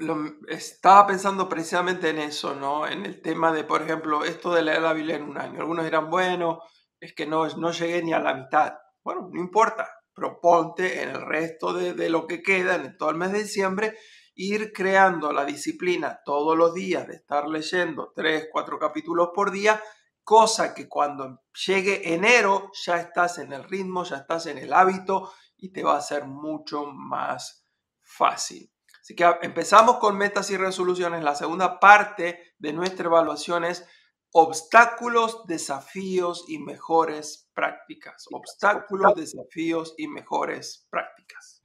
estaba 0.48 1.08
pensando 1.08 1.50
precisamente 1.50 2.10
en 2.10 2.20
eso, 2.20 2.56
¿no? 2.56 2.88
En 2.88 3.06
el 3.06 3.22
tema 3.22 3.52
de, 3.52 3.66
por 3.66 3.82
ejemplo, 3.82 4.24
esto 4.24 4.54
de 4.54 4.62
leer 4.62 4.82
la 4.82 4.94
Biblia 4.94 5.18
en 5.18 5.24
un 5.24 5.38
año. 5.38 5.60
Algunos 5.60 5.84
dirán, 5.84 6.10
bueno, 6.10 6.62
es 7.02 7.14
que 7.14 7.26
no, 7.26 7.46
no 7.58 7.74
llegué 7.74 8.02
ni 8.02 8.14
a 8.14 8.20
la 8.20 8.34
mitad. 8.34 8.76
Bueno, 9.04 9.30
no 9.30 9.42
importa, 9.42 9.90
proponte 10.14 11.04
en 11.04 11.10
el 11.10 11.22
resto 11.22 11.74
de 11.74 12.10
lo 12.10 12.28
que 12.28 12.42
queda, 12.42 12.76
en 12.76 12.96
todo 12.96 13.10
el 13.10 13.18
mes 13.18 13.34
de 13.34 13.40
diciembre, 13.40 13.98
ir 14.38 14.72
creando 14.72 15.34
la 15.34 15.44
disciplina 15.44 16.22
todos 16.24 16.56
los 16.56 16.74
días 16.74 17.08
de 17.08 17.16
estar 17.16 17.48
leyendo 17.48 18.14
tres, 18.16 18.48
cuatro 18.52 18.78
capítulos 18.78 19.30
por 19.34 19.52
día, 19.52 19.82
cosa 20.24 20.74
que 20.74 20.88
cuando 20.88 21.42
llegue 21.66 22.14
enero 22.14 22.72
ya 22.86 22.98
estás 22.98 23.40
en 23.40 23.52
el 23.52 23.64
ritmo, 23.64 24.04
ya 24.04 24.18
estás 24.18 24.46
en 24.46 24.60
el 24.60 24.74
hábito 24.74 25.34
y 25.58 25.74
te 25.74 25.84
va 25.84 25.98
a 25.98 26.02
ser 26.02 26.26
mucho 26.26 26.86
más 26.86 27.66
fácil. 28.02 28.72
Así 29.02 29.16
que 29.16 29.26
empezamos 29.42 29.98
con 29.98 30.18
metas 30.18 30.52
y 30.52 30.58
resoluciones. 30.58 31.24
La 31.24 31.34
segunda 31.34 31.80
parte 31.80 32.54
de 32.60 32.74
nuestra 32.74 33.06
evaluación 33.06 33.64
es 33.64 33.88
obstáculos, 34.34 35.48
desafíos 35.48 36.46
y 36.48 36.60
mejores 36.60 37.50
prácticas. 37.54 38.26
Obstáculos, 38.32 39.16
desafíos 39.16 39.96
y 39.98 40.08
mejores 40.08 40.86
prácticas. 40.92 41.57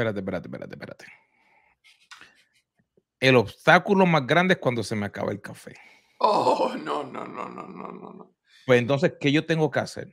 Espérate, 0.00 0.20
espérate, 0.20 0.48
espérate, 0.48 0.74
espérate. 0.74 1.06
El 3.20 3.36
obstáculo 3.36 4.06
más 4.06 4.26
grande 4.26 4.54
es 4.54 4.58
cuando 4.58 4.82
se 4.82 4.96
me 4.96 5.04
acaba 5.04 5.30
el 5.30 5.42
café. 5.42 5.74
Oh, 6.20 6.74
no, 6.74 7.04
no, 7.04 7.26
no, 7.26 7.50
no, 7.50 7.68
no, 7.68 7.92
no. 7.92 8.34
Pues 8.64 8.80
entonces, 8.80 9.12
¿qué 9.20 9.30
yo 9.30 9.44
tengo 9.44 9.70
que 9.70 9.80
hacer? 9.80 10.08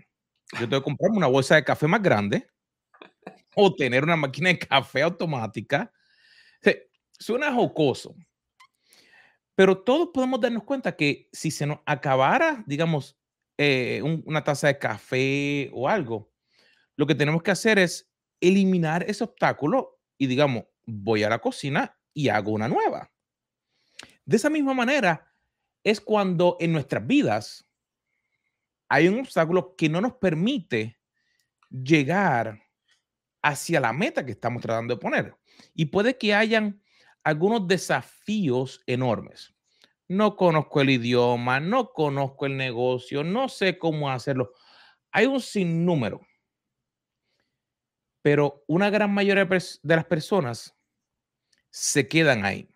Yo 0.60 0.68
tengo 0.68 0.82
que 0.82 0.84
comprarme 0.84 1.18
una 1.18 1.28
bolsa 1.28 1.56
de 1.56 1.64
café 1.64 1.88
más 1.88 2.02
grande 2.02 2.50
o 3.56 3.74
tener 3.74 4.04
una 4.04 4.18
máquina 4.18 4.50
de 4.50 4.60
café 4.60 5.04
automática. 5.04 5.90
suena 7.18 7.54
jocoso, 7.54 8.14
pero 9.56 9.82
todos 9.84 10.10
podemos 10.14 10.42
darnos 10.42 10.64
cuenta 10.64 10.98
que 10.98 11.30
si 11.32 11.50
se 11.50 11.66
nos 11.66 11.80
acabara, 11.86 12.62
digamos, 12.68 13.18
eh, 13.58 14.02
una 14.04 14.44
taza 14.44 14.68
de 14.68 14.78
café 14.80 15.70
o 15.74 15.88
algo, 15.88 16.30
lo 16.98 17.08
que 17.08 17.16
tenemos 17.16 17.42
que 17.42 17.52
hacer 17.52 17.80
es 17.80 18.07
eliminar 18.42 19.04
ese 19.10 19.24
obstáculo 19.24 20.00
y, 20.18 20.28
digamos, 20.28 20.66
voy 20.86 21.24
a 21.24 21.30
la 21.30 21.40
cocina 21.40 21.98
y 22.14 22.30
hago 22.30 22.52
una 22.52 22.68
nueva. 22.68 23.12
De 24.26 24.38
esa 24.38 24.50
misma 24.50 24.74
manera 24.74 25.34
es 25.84 26.02
cuando 26.02 26.58
en 26.60 26.74
nuestras 26.74 27.06
vidas 27.06 27.68
hay 28.90 29.08
un 29.08 29.20
obstáculo 29.20 29.76
que 29.76 29.90
no 29.90 30.02
nos 30.02 30.14
permite 30.14 31.00
llegar 31.70 32.62
hacia 33.42 33.80
la 33.80 33.94
meta 33.94 34.26
que 34.26 34.34
estamos 34.34 34.62
tratando 34.62 34.96
de 34.96 35.02
poner. 35.02 35.36
Y 35.74 35.86
puede 35.86 36.18
que 36.18 36.34
hayan 36.34 36.82
algunos 37.24 37.68
desafíos 37.68 38.82
enormes. 38.86 39.54
No 40.10 40.36
conozco 40.36 40.82
el 40.82 40.90
idioma, 40.90 41.60
no 41.60 41.92
conozco 41.92 42.46
el 42.46 42.56
negocio, 42.56 43.24
no 43.24 43.50
sé 43.50 43.78
cómo 43.78 44.10
hacerlo. 44.10 44.54
Hay 45.12 45.26
un 45.26 45.42
sinnúmero. 45.42 46.27
Pero 48.28 48.66
una 48.68 48.90
gran 48.90 49.14
mayoría 49.14 49.46
de 49.46 49.96
las 49.96 50.04
personas 50.04 50.76
se 51.70 52.10
quedan 52.10 52.44
ahí. 52.44 52.70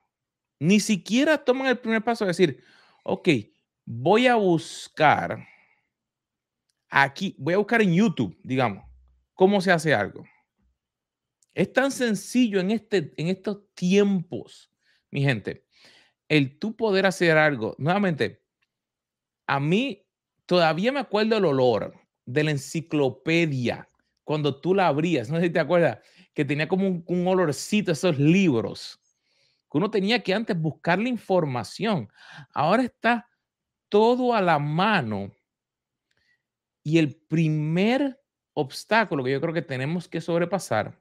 Ni 0.60 0.80
siquiera 0.80 1.44
toman 1.44 1.68
el 1.68 1.78
primer 1.78 2.02
paso 2.02 2.24
de 2.24 2.30
decir, 2.30 2.64
ok, 3.04 3.28
voy 3.84 4.28
a 4.28 4.36
buscar 4.36 5.46
aquí, 6.90 7.36
voy 7.38 7.54
a 7.54 7.58
buscar 7.58 7.82
en 7.82 7.94
YouTube, 7.94 8.40
digamos, 8.44 8.86
cómo 9.34 9.60
se 9.60 9.74
hace 9.74 9.94
algo. 9.94 10.24
Es 11.54 11.74
tan 11.74 11.92
sencillo 11.92 12.62
en, 12.62 12.72
este, 12.72 13.14
en 13.18 13.28
estos 13.28 13.60
tiempos, 13.74 14.72
mi 15.10 15.22
gente, 15.22 15.66
el 16.30 16.60
tú 16.60 16.78
poder 16.78 17.06
hacer 17.06 17.38
algo. 17.38 17.76
Nuevamente, 17.78 18.42
a 19.48 19.60
mí 19.60 20.08
todavía 20.46 20.94
me 20.94 21.02
acuerdo 21.02 21.36
el 21.36 21.44
olor 21.44 21.94
de 22.26 22.46
la 22.46 22.52
enciclopedia 22.52 23.91
cuando 24.32 24.62
tú 24.62 24.74
la 24.74 24.88
abrías. 24.88 25.30
No 25.30 25.36
sé 25.36 25.48
si 25.48 25.50
te 25.50 25.60
acuerdas 25.60 26.00
que 26.34 26.46
tenía 26.46 26.66
como 26.66 26.88
un, 26.88 27.04
un 27.06 27.28
olorcito 27.28 27.92
esos 27.92 28.18
libros 28.18 28.98
que 29.70 29.78
uno 29.78 29.92
tenía 29.92 30.24
que 30.24 30.34
antes 30.34 30.58
buscar 30.58 31.00
la 31.00 31.10
información. 31.10 32.10
Ahora 32.54 32.84
está 32.84 33.28
todo 33.90 34.34
a 34.34 34.40
la 34.40 34.58
mano. 34.58 35.34
Y 36.82 36.98
el 36.98 37.14
primer 37.14 38.22
obstáculo 38.54 39.22
que 39.22 39.34
yo 39.34 39.42
creo 39.42 39.54
que 39.54 39.62
tenemos 39.62 40.08
que 40.08 40.22
sobrepasar 40.22 40.98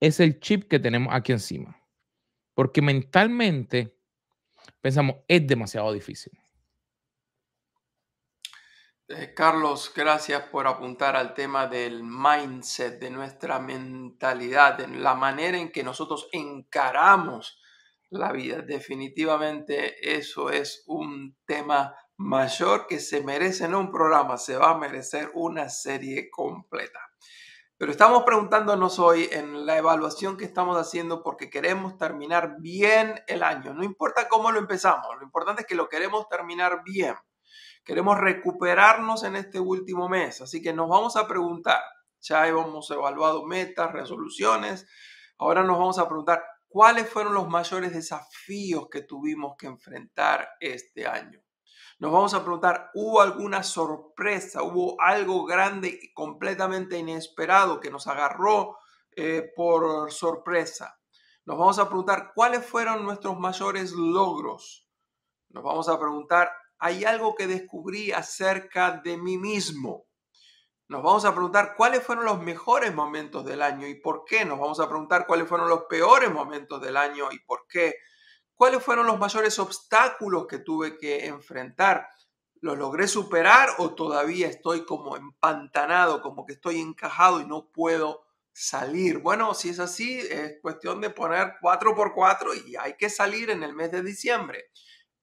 es 0.00 0.18
el 0.18 0.40
chip 0.40 0.64
que 0.64 0.80
tenemos 0.80 1.14
aquí 1.14 1.30
encima. 1.30 1.80
Porque 2.54 2.82
mentalmente 2.82 3.96
pensamos, 4.80 5.18
es 5.28 5.46
demasiado 5.46 5.92
difícil. 5.92 6.32
Eh, 9.12 9.34
Carlos, 9.34 9.92
gracias 9.92 10.40
por 10.50 10.68
apuntar 10.68 11.16
al 11.16 11.34
tema 11.34 11.66
del 11.66 12.04
mindset, 12.04 13.00
de 13.00 13.10
nuestra 13.10 13.58
mentalidad, 13.58 14.78
de 14.78 14.86
la 14.86 15.16
manera 15.16 15.58
en 15.58 15.72
que 15.72 15.82
nosotros 15.82 16.28
encaramos 16.30 17.60
la 18.08 18.30
vida. 18.30 18.62
Definitivamente 18.62 20.16
eso 20.16 20.50
es 20.50 20.84
un 20.86 21.36
tema 21.44 21.96
mayor 22.18 22.86
que 22.86 23.00
se 23.00 23.20
merece 23.20 23.66
no 23.66 23.80
un 23.80 23.90
programa, 23.90 24.36
se 24.36 24.56
va 24.56 24.70
a 24.70 24.78
merecer 24.78 25.32
una 25.34 25.68
serie 25.68 26.30
completa. 26.30 27.00
Pero 27.76 27.90
estamos 27.90 28.22
preguntándonos 28.22 29.00
hoy 29.00 29.28
en 29.32 29.66
la 29.66 29.76
evaluación 29.76 30.36
que 30.36 30.44
estamos 30.44 30.76
haciendo 30.76 31.24
porque 31.24 31.50
queremos 31.50 31.98
terminar 31.98 32.58
bien 32.60 33.20
el 33.26 33.42
año. 33.42 33.74
No 33.74 33.82
importa 33.82 34.28
cómo 34.28 34.52
lo 34.52 34.60
empezamos, 34.60 35.08
lo 35.18 35.24
importante 35.24 35.62
es 35.62 35.66
que 35.66 35.74
lo 35.74 35.88
queremos 35.88 36.28
terminar 36.28 36.82
bien. 36.84 37.16
Queremos 37.90 38.18
recuperarnos 38.18 39.24
en 39.24 39.34
este 39.34 39.58
último 39.58 40.08
mes, 40.08 40.40
así 40.40 40.62
que 40.62 40.72
nos 40.72 40.88
vamos 40.88 41.16
a 41.16 41.26
preguntar, 41.26 41.82
ya 42.20 42.46
hemos 42.46 42.88
evaluado 42.88 43.44
metas, 43.44 43.90
resoluciones, 43.90 44.86
ahora 45.38 45.64
nos 45.64 45.76
vamos 45.76 45.98
a 45.98 46.06
preguntar 46.06 46.40
cuáles 46.68 47.10
fueron 47.10 47.34
los 47.34 47.48
mayores 47.48 47.92
desafíos 47.92 48.86
que 48.92 49.02
tuvimos 49.02 49.56
que 49.58 49.66
enfrentar 49.66 50.50
este 50.60 51.04
año. 51.04 51.42
Nos 51.98 52.12
vamos 52.12 52.32
a 52.32 52.42
preguntar, 52.44 52.92
¿hubo 52.94 53.22
alguna 53.22 53.64
sorpresa? 53.64 54.62
¿Hubo 54.62 54.94
algo 55.00 55.44
grande 55.44 55.98
y 56.00 56.12
completamente 56.12 56.96
inesperado 56.96 57.80
que 57.80 57.90
nos 57.90 58.06
agarró 58.06 58.78
eh, 59.16 59.50
por 59.56 60.12
sorpresa? 60.12 60.96
Nos 61.44 61.58
vamos 61.58 61.80
a 61.80 61.88
preguntar, 61.88 62.30
¿cuáles 62.36 62.64
fueron 62.64 63.02
nuestros 63.02 63.36
mayores 63.36 63.90
logros? 63.90 64.88
Nos 65.48 65.64
vamos 65.64 65.88
a 65.88 65.98
preguntar, 65.98 66.52
¿hay 66.80 67.04
algo 67.04 67.34
que 67.34 67.46
descubrí 67.46 68.10
acerca 68.10 69.00
de 69.04 69.18
mí 69.18 69.36
mismo? 69.36 70.06
Nos 70.88 71.04
vamos 71.04 71.24
a 71.24 71.32
preguntar 71.32 71.74
cuáles 71.76 72.02
fueron 72.02 72.24
los 72.24 72.42
mejores 72.42 72.92
momentos 72.92 73.44
del 73.44 73.62
año 73.62 73.86
y 73.86 73.94
por 74.00 74.24
qué. 74.24 74.44
Nos 74.44 74.58
vamos 74.58 74.80
a 74.80 74.88
preguntar 74.88 75.24
cuáles 75.26 75.46
fueron 75.46 75.68
los 75.68 75.84
peores 75.84 76.32
momentos 76.32 76.80
del 76.80 76.96
año 76.96 77.30
y 77.30 77.38
por 77.40 77.68
qué. 77.68 77.94
¿Cuáles 78.54 78.82
fueron 78.82 79.06
los 79.06 79.18
mayores 79.18 79.58
obstáculos 79.58 80.46
que 80.48 80.58
tuve 80.58 80.98
que 80.98 81.26
enfrentar? 81.26 82.08
¿Los 82.60 82.76
logré 82.76 83.06
superar 83.06 83.68
o 83.78 83.94
todavía 83.94 84.48
estoy 84.48 84.84
como 84.84 85.16
empantanado, 85.16 86.22
como 86.22 86.44
que 86.44 86.54
estoy 86.54 86.80
encajado 86.80 87.40
y 87.40 87.46
no 87.46 87.70
puedo 87.70 88.22
salir? 88.52 89.18
Bueno, 89.18 89.54
si 89.54 89.68
es 89.68 89.78
así, 89.78 90.18
es 90.18 90.54
cuestión 90.60 91.00
de 91.00 91.10
poner 91.10 91.54
4 91.60 91.94
por 91.94 92.14
4 92.14 92.54
y 92.66 92.76
hay 92.76 92.96
que 92.96 93.10
salir 93.10 93.50
en 93.50 93.62
el 93.62 93.74
mes 93.74 93.92
de 93.92 94.02
diciembre 94.02 94.70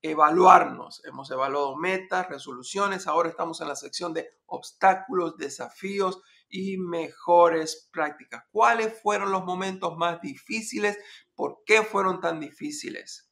evaluarnos. 0.01 1.01
Hemos 1.05 1.29
evaluado 1.31 1.75
metas, 1.75 2.29
resoluciones, 2.29 3.07
ahora 3.07 3.29
estamos 3.29 3.61
en 3.61 3.67
la 3.67 3.75
sección 3.75 4.13
de 4.13 4.29
obstáculos, 4.45 5.37
desafíos 5.37 6.21
y 6.49 6.77
mejores 6.77 7.89
prácticas. 7.91 8.43
¿Cuáles 8.51 9.01
fueron 9.01 9.31
los 9.31 9.43
momentos 9.43 9.97
más 9.97 10.21
difíciles? 10.21 10.97
¿Por 11.35 11.63
qué 11.65 11.83
fueron 11.83 12.21
tan 12.21 12.39
difíciles? 12.39 13.29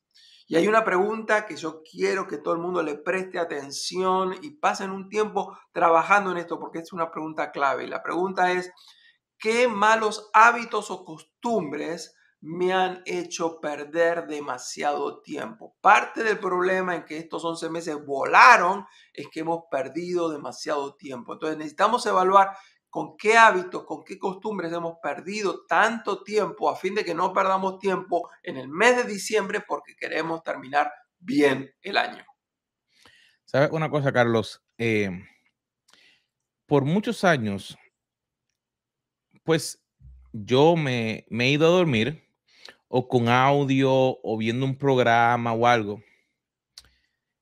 Y 0.48 0.58
hay 0.58 0.68
una 0.68 0.84
pregunta 0.84 1.48
que 1.48 1.56
yo 1.56 1.82
quiero 1.82 2.28
que 2.28 2.38
todo 2.38 2.54
el 2.54 2.60
mundo 2.60 2.84
le 2.84 2.96
preste 2.96 3.40
atención 3.40 4.36
y 4.42 4.52
pasen 4.52 4.92
un 4.92 5.10
tiempo 5.10 5.58
trabajando 5.72 6.32
en 6.32 6.38
esto 6.38 6.60
porque 6.60 6.80
es 6.80 6.94
una 6.94 7.10
pregunta 7.10 7.52
clave. 7.52 7.86
Y 7.86 7.88
la 7.88 8.04
pregunta 8.04 8.52
es, 8.52 8.72
¿qué 9.40 9.68
malos 9.68 10.30
hábitos 10.34 10.92
o 10.92 11.04
costumbres 11.04 12.16
me 12.46 12.72
han 12.74 13.02
hecho 13.06 13.60
perder 13.60 14.28
demasiado 14.28 15.20
tiempo. 15.22 15.76
Parte 15.82 16.24
del 16.24 16.38
problema 16.38 16.96
en 16.96 17.04
que 17.04 17.18
estos 17.18 17.44
11 17.44 17.72
meses 17.72 18.06
volaron 18.06 18.86
es 19.12 19.28
que 19.30 19.40
hemos 19.40 19.64
perdido 19.72 20.30
demasiado 20.30 20.94
tiempo. 20.94 21.34
Entonces 21.34 21.58
necesitamos 21.58 22.06
evaluar 22.06 22.56
con 22.88 23.18
qué 23.18 23.36
hábitos, 23.36 23.84
con 23.86 24.04
qué 24.04 24.20
costumbres 24.20 24.72
hemos 24.72 25.00
perdido 25.02 25.66
tanto 25.66 26.22
tiempo 26.22 26.70
a 26.70 26.76
fin 26.76 26.94
de 26.94 27.04
que 27.04 27.16
no 27.16 27.34
perdamos 27.34 27.80
tiempo 27.80 28.30
en 28.44 28.58
el 28.58 28.68
mes 28.68 28.96
de 28.98 29.06
diciembre 29.06 29.64
porque 29.68 29.96
queremos 29.96 30.44
terminar 30.44 30.92
bien 31.18 31.74
el 31.82 31.98
año. 31.98 32.24
¿Sabes 33.46 33.72
una 33.72 33.90
cosa, 33.90 34.14
Carlos? 34.14 34.64
Eh, 34.78 35.10
por 36.68 36.86
muchos 36.86 37.24
años, 37.24 37.76
pues 39.44 39.84
yo 40.32 40.76
me, 40.76 41.26
me 41.30 41.46
he 41.46 41.50
ido 41.50 41.66
a 41.66 41.72
dormir 41.72 42.25
o 42.98 43.10
con 43.10 43.28
audio 43.28 43.92
o 43.92 44.38
viendo 44.38 44.66
un 44.66 44.78
programa 44.78 45.52
o 45.52 45.68
algo. 45.68 46.02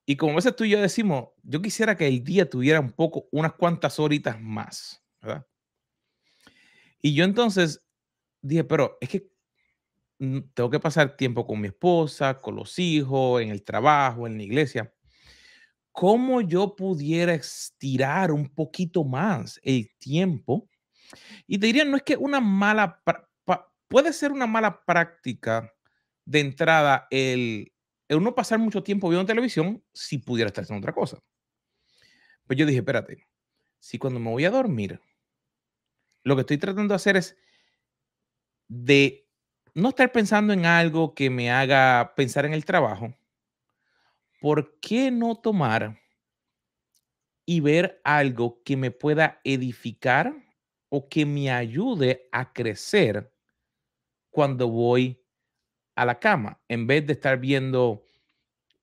Y 0.04 0.16
como 0.16 0.32
a 0.32 0.34
veces 0.34 0.56
tú 0.56 0.64
y 0.64 0.70
yo 0.70 0.80
decimos, 0.80 1.28
yo 1.44 1.62
quisiera 1.62 1.96
que 1.96 2.08
el 2.08 2.24
día 2.24 2.50
tuviera 2.50 2.80
un 2.80 2.90
poco, 2.90 3.28
unas 3.30 3.52
cuantas 3.52 4.00
horitas 4.00 4.40
más, 4.40 5.00
¿verdad? 5.22 5.46
Y 7.00 7.14
yo 7.14 7.24
entonces 7.24 7.86
dije, 8.42 8.64
pero 8.64 8.98
es 9.00 9.08
que 9.08 9.30
tengo 10.18 10.70
que 10.70 10.80
pasar 10.80 11.16
tiempo 11.16 11.46
con 11.46 11.60
mi 11.60 11.68
esposa, 11.68 12.40
con 12.40 12.56
los 12.56 12.76
hijos, 12.80 13.40
en 13.40 13.50
el 13.50 13.62
trabajo, 13.62 14.26
en 14.26 14.36
la 14.36 14.42
iglesia. 14.42 14.92
¿Cómo 15.92 16.40
yo 16.40 16.74
pudiera 16.74 17.32
estirar 17.32 18.32
un 18.32 18.48
poquito 18.48 19.04
más 19.04 19.60
el 19.62 19.88
tiempo? 20.00 20.68
Y 21.46 21.58
te 21.58 21.66
diría, 21.66 21.84
no 21.84 21.96
es 21.96 22.02
que 22.02 22.16
una 22.16 22.40
mala 22.40 23.00
puede 23.88 24.12
ser 24.12 24.32
una 24.32 24.46
mala 24.46 24.84
práctica 24.84 25.72
de 26.24 26.40
entrada 26.40 27.06
el, 27.10 27.72
el 28.08 28.16
uno 28.16 28.34
pasar 28.34 28.58
mucho 28.58 28.82
tiempo 28.82 29.08
viendo 29.08 29.26
televisión 29.26 29.82
si 29.92 30.18
pudiera 30.18 30.48
estar 30.48 30.64
haciendo 30.64 30.84
otra 30.84 30.94
cosa. 30.94 31.18
Pues 32.46 32.58
yo 32.58 32.66
dije, 32.66 32.78
espérate, 32.78 33.26
si 33.78 33.98
cuando 33.98 34.20
me 34.20 34.30
voy 34.30 34.44
a 34.44 34.50
dormir, 34.50 35.00
lo 36.22 36.34
que 36.34 36.40
estoy 36.40 36.58
tratando 36.58 36.92
de 36.92 36.96
hacer 36.96 37.16
es 37.16 37.36
de 38.68 39.28
no 39.74 39.90
estar 39.90 40.12
pensando 40.12 40.52
en 40.52 40.66
algo 40.66 41.14
que 41.14 41.30
me 41.30 41.50
haga 41.50 42.14
pensar 42.14 42.46
en 42.46 42.54
el 42.54 42.64
trabajo, 42.64 43.14
¿por 44.40 44.78
qué 44.80 45.10
no 45.10 45.36
tomar 45.36 45.98
y 47.46 47.60
ver 47.60 48.00
algo 48.04 48.62
que 48.62 48.76
me 48.76 48.90
pueda 48.90 49.40
edificar 49.44 50.34
o 50.88 51.08
que 51.08 51.26
me 51.26 51.50
ayude 51.50 52.28
a 52.32 52.52
crecer 52.52 53.33
cuando 54.34 54.66
voy 54.66 55.22
a 55.94 56.04
la 56.04 56.18
cama, 56.18 56.60
en 56.66 56.88
vez 56.88 57.06
de 57.06 57.12
estar 57.12 57.38
viendo 57.38 58.02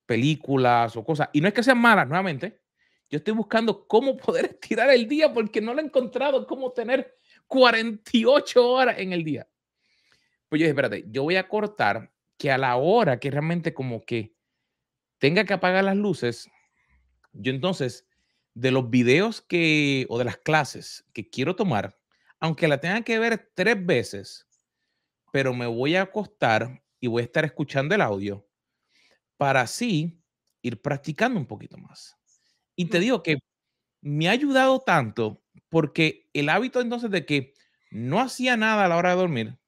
películas 0.06 0.96
o 0.96 1.04
cosas. 1.04 1.28
Y 1.34 1.42
no 1.42 1.48
es 1.48 1.52
que 1.52 1.62
sean 1.62 1.78
malas, 1.78 2.08
nuevamente. 2.08 2.62
Yo 3.10 3.18
estoy 3.18 3.34
buscando 3.34 3.86
cómo 3.86 4.16
poder 4.16 4.46
estirar 4.46 4.88
el 4.88 5.06
día 5.06 5.30
porque 5.30 5.60
no 5.60 5.74
lo 5.74 5.82
he 5.82 5.84
encontrado, 5.84 6.46
cómo 6.46 6.72
tener 6.72 7.18
48 7.48 8.66
horas 8.66 8.98
en 8.98 9.12
el 9.12 9.24
día. 9.24 9.46
Pues 10.48 10.58
yo 10.58 10.64
dije, 10.64 10.70
espérate, 10.70 11.04
yo 11.08 11.22
voy 11.22 11.36
a 11.36 11.46
cortar 11.46 12.10
que 12.38 12.50
a 12.50 12.56
la 12.56 12.76
hora 12.76 13.20
que 13.20 13.30
realmente 13.30 13.74
como 13.74 14.00
que 14.06 14.34
tenga 15.18 15.44
que 15.44 15.52
apagar 15.52 15.84
las 15.84 15.96
luces, 15.96 16.50
yo 17.34 17.52
entonces 17.52 18.08
de 18.54 18.70
los 18.70 18.88
videos 18.88 19.42
que 19.42 20.06
o 20.08 20.16
de 20.18 20.24
las 20.24 20.38
clases 20.38 21.04
que 21.12 21.28
quiero 21.28 21.56
tomar, 21.56 21.98
aunque 22.40 22.68
la 22.68 22.80
tenga 22.80 23.02
que 23.02 23.18
ver 23.18 23.50
tres 23.54 23.84
veces, 23.84 24.46
pero 25.32 25.52
me 25.54 25.66
voy 25.66 25.96
a 25.96 26.02
acostar 26.02 26.84
y 27.00 27.08
voy 27.08 27.22
a 27.22 27.24
estar 27.24 27.44
escuchando 27.44 27.96
el 27.96 28.02
audio 28.02 28.46
para 29.36 29.62
así 29.62 30.22
ir 30.62 30.80
practicando 30.80 31.40
un 31.40 31.46
poquito 31.46 31.76
más. 31.78 32.16
Y 32.76 32.86
te 32.86 33.00
digo 33.00 33.22
que 33.22 33.38
me 34.02 34.28
ha 34.28 34.32
ayudado 34.32 34.80
tanto 34.80 35.42
porque 35.68 36.28
el 36.34 36.48
hábito 36.48 36.80
entonces 36.80 37.10
de 37.10 37.26
que 37.26 37.54
no 37.90 38.20
hacía 38.20 38.56
nada 38.56 38.84
a 38.84 38.88
la 38.88 38.96
hora 38.96 39.10
de 39.10 39.16
dormir, 39.16 39.58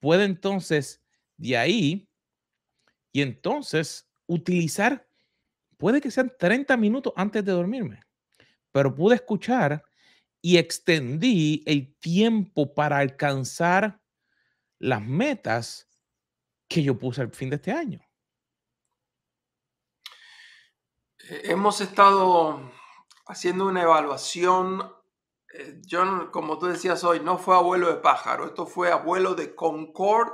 puede 0.00 0.24
entonces 0.24 1.02
de 1.36 1.56
ahí 1.56 2.08
y 3.12 3.22
entonces 3.22 4.08
utilizar, 4.26 5.06
puede 5.78 6.00
que 6.00 6.10
sean 6.10 6.32
30 6.38 6.76
minutos 6.76 7.12
antes 7.16 7.44
de 7.44 7.52
dormirme, 7.52 8.00
pero 8.72 8.94
pude 8.94 9.16
escuchar 9.16 9.84
y 10.42 10.58
extendí 10.58 11.62
el 11.66 11.94
tiempo 11.96 12.74
para 12.74 12.98
alcanzar 12.98 14.01
las 14.82 15.00
metas 15.00 15.88
que 16.68 16.82
yo 16.82 16.98
puse 16.98 17.22
al 17.22 17.30
fin 17.30 17.50
de 17.50 17.56
este 17.56 17.70
año. 17.70 18.00
Eh, 21.28 21.42
hemos 21.44 21.80
estado 21.80 22.72
haciendo 23.26 23.66
una 23.68 23.82
evaluación. 23.82 24.92
Eh, 25.54 25.80
yo, 25.86 26.32
como 26.32 26.58
tú 26.58 26.66
decías 26.66 27.04
hoy, 27.04 27.20
no 27.20 27.38
fue 27.38 27.54
abuelo 27.54 27.88
de 27.88 28.00
pájaro, 28.00 28.46
esto 28.46 28.66
fue 28.66 28.90
abuelo 28.90 29.34
de 29.36 29.54
Concord 29.54 30.32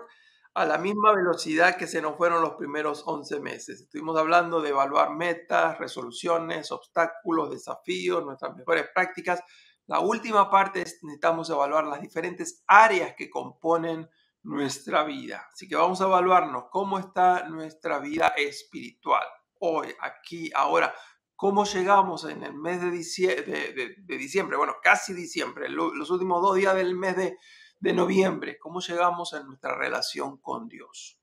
a 0.55 0.65
la 0.65 0.79
misma 0.79 1.15
velocidad 1.15 1.77
que 1.77 1.87
se 1.87 2.01
nos 2.01 2.17
fueron 2.17 2.41
los 2.41 2.55
primeros 2.55 3.03
11 3.05 3.41
meses. 3.41 3.83
Estuvimos 3.83 4.17
hablando 4.17 4.63
de 4.63 4.71
evaluar 4.71 5.11
metas, 5.11 5.79
resoluciones, 5.79 6.73
obstáculos, 6.73 7.51
desafíos, 7.51 8.25
nuestras 8.25 8.57
mejores 8.57 8.87
prácticas. 8.95 9.43
La 9.87 10.01
última 10.01 10.51
parte 10.51 10.81
es 10.81 11.01
necesitamos 11.03 11.51
evaluar 11.51 11.85
las 11.85 12.01
diferentes 12.01 12.65
áreas 12.67 13.15
que 13.15 13.29
componen 13.29 14.09
nuestra 14.49 15.05
vida. 15.05 15.49
Así 15.53 15.69
que 15.69 15.77
vamos 15.77 16.01
a 16.01 16.05
evaluarnos 16.05 16.65
cómo 16.71 16.99
está 16.99 17.49
nuestra 17.49 17.99
vida 17.99 18.29
espiritual 18.37 19.27
hoy, 19.61 19.89
aquí, 20.01 20.51
ahora. 20.55 20.95
¿Cómo 21.37 21.65
llegamos 21.65 22.25
en 22.25 22.43
el 22.43 22.55
mes 22.55 22.81
de 22.81 22.91
diciembre? 22.91 24.57
Bueno, 24.57 24.75
casi 24.83 25.15
diciembre, 25.15 25.69
los 25.69 26.11
últimos 26.11 26.43
dos 26.43 26.57
días 26.57 26.75
del 26.75 26.97
mes 26.97 27.17
de, 27.17 27.37
de 27.79 27.93
noviembre? 27.93 28.59
¿Cómo 28.59 28.81
llegamos 28.81 29.33
en 29.35 29.47
nuestra 29.47 29.77
relación 29.77 30.39
con 30.39 30.67
Dios? 30.67 31.21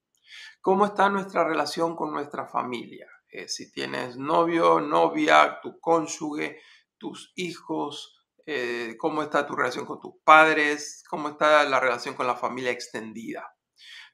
¿Cómo 0.62 0.86
está 0.86 1.10
nuestra 1.10 1.44
relación 1.44 1.98
con 1.98 2.14
nuestra 2.14 2.48
familia? 2.48 3.08
Eh, 3.30 3.50
si 3.50 3.72
tienes 3.72 4.16
novio, 4.16 4.80
novia, 4.80 5.60
tu 5.62 5.80
cónyuge, 5.80 6.62
tus 6.98 7.34
hijos, 7.36 8.15
eh, 8.46 8.96
cómo 9.00 9.24
está 9.24 9.46
tu 9.46 9.56
relación 9.56 9.86
con 9.86 10.00
tus 10.00 10.14
padres, 10.24 11.04
cómo 11.10 11.30
está 11.30 11.64
la 11.64 11.80
relación 11.80 12.16
con 12.16 12.28
la 12.28 12.36
familia 12.36 12.72
extendida. 12.72 13.56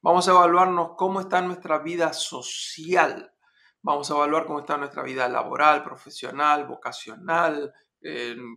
Vamos 0.01 0.27
a 0.27 0.31
evaluarnos 0.31 0.91
cómo 0.97 1.21
está 1.21 1.41
nuestra 1.41 1.79
vida 1.79 2.13
social, 2.13 3.31
Vamos 3.83 4.11
a 4.11 4.13
evaluar 4.13 4.45
cómo 4.45 4.59
está 4.59 4.77
nuestra 4.77 5.01
vida 5.01 5.27
laboral, 5.27 5.83
profesional, 5.83 6.67
vocacional, 6.67 7.73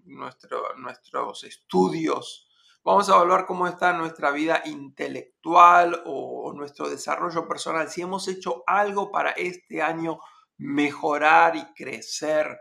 nuestro, 0.04 0.76
nuestros 0.76 1.44
estudios. 1.44 2.46
Vamos 2.84 3.08
a 3.08 3.14
evaluar 3.14 3.46
cómo 3.46 3.66
está 3.66 3.94
nuestra 3.94 4.30
vida 4.30 4.60
intelectual 4.66 6.02
o 6.04 6.52
nuestro 6.54 6.90
desarrollo 6.90 7.48
personal. 7.48 7.88
Si 7.88 8.02
hemos 8.02 8.28
hecho 8.28 8.64
algo 8.66 9.10
para 9.10 9.30
este 9.30 9.80
año 9.80 10.18
mejorar 10.58 11.56
y 11.56 11.72
crecer. 11.72 12.60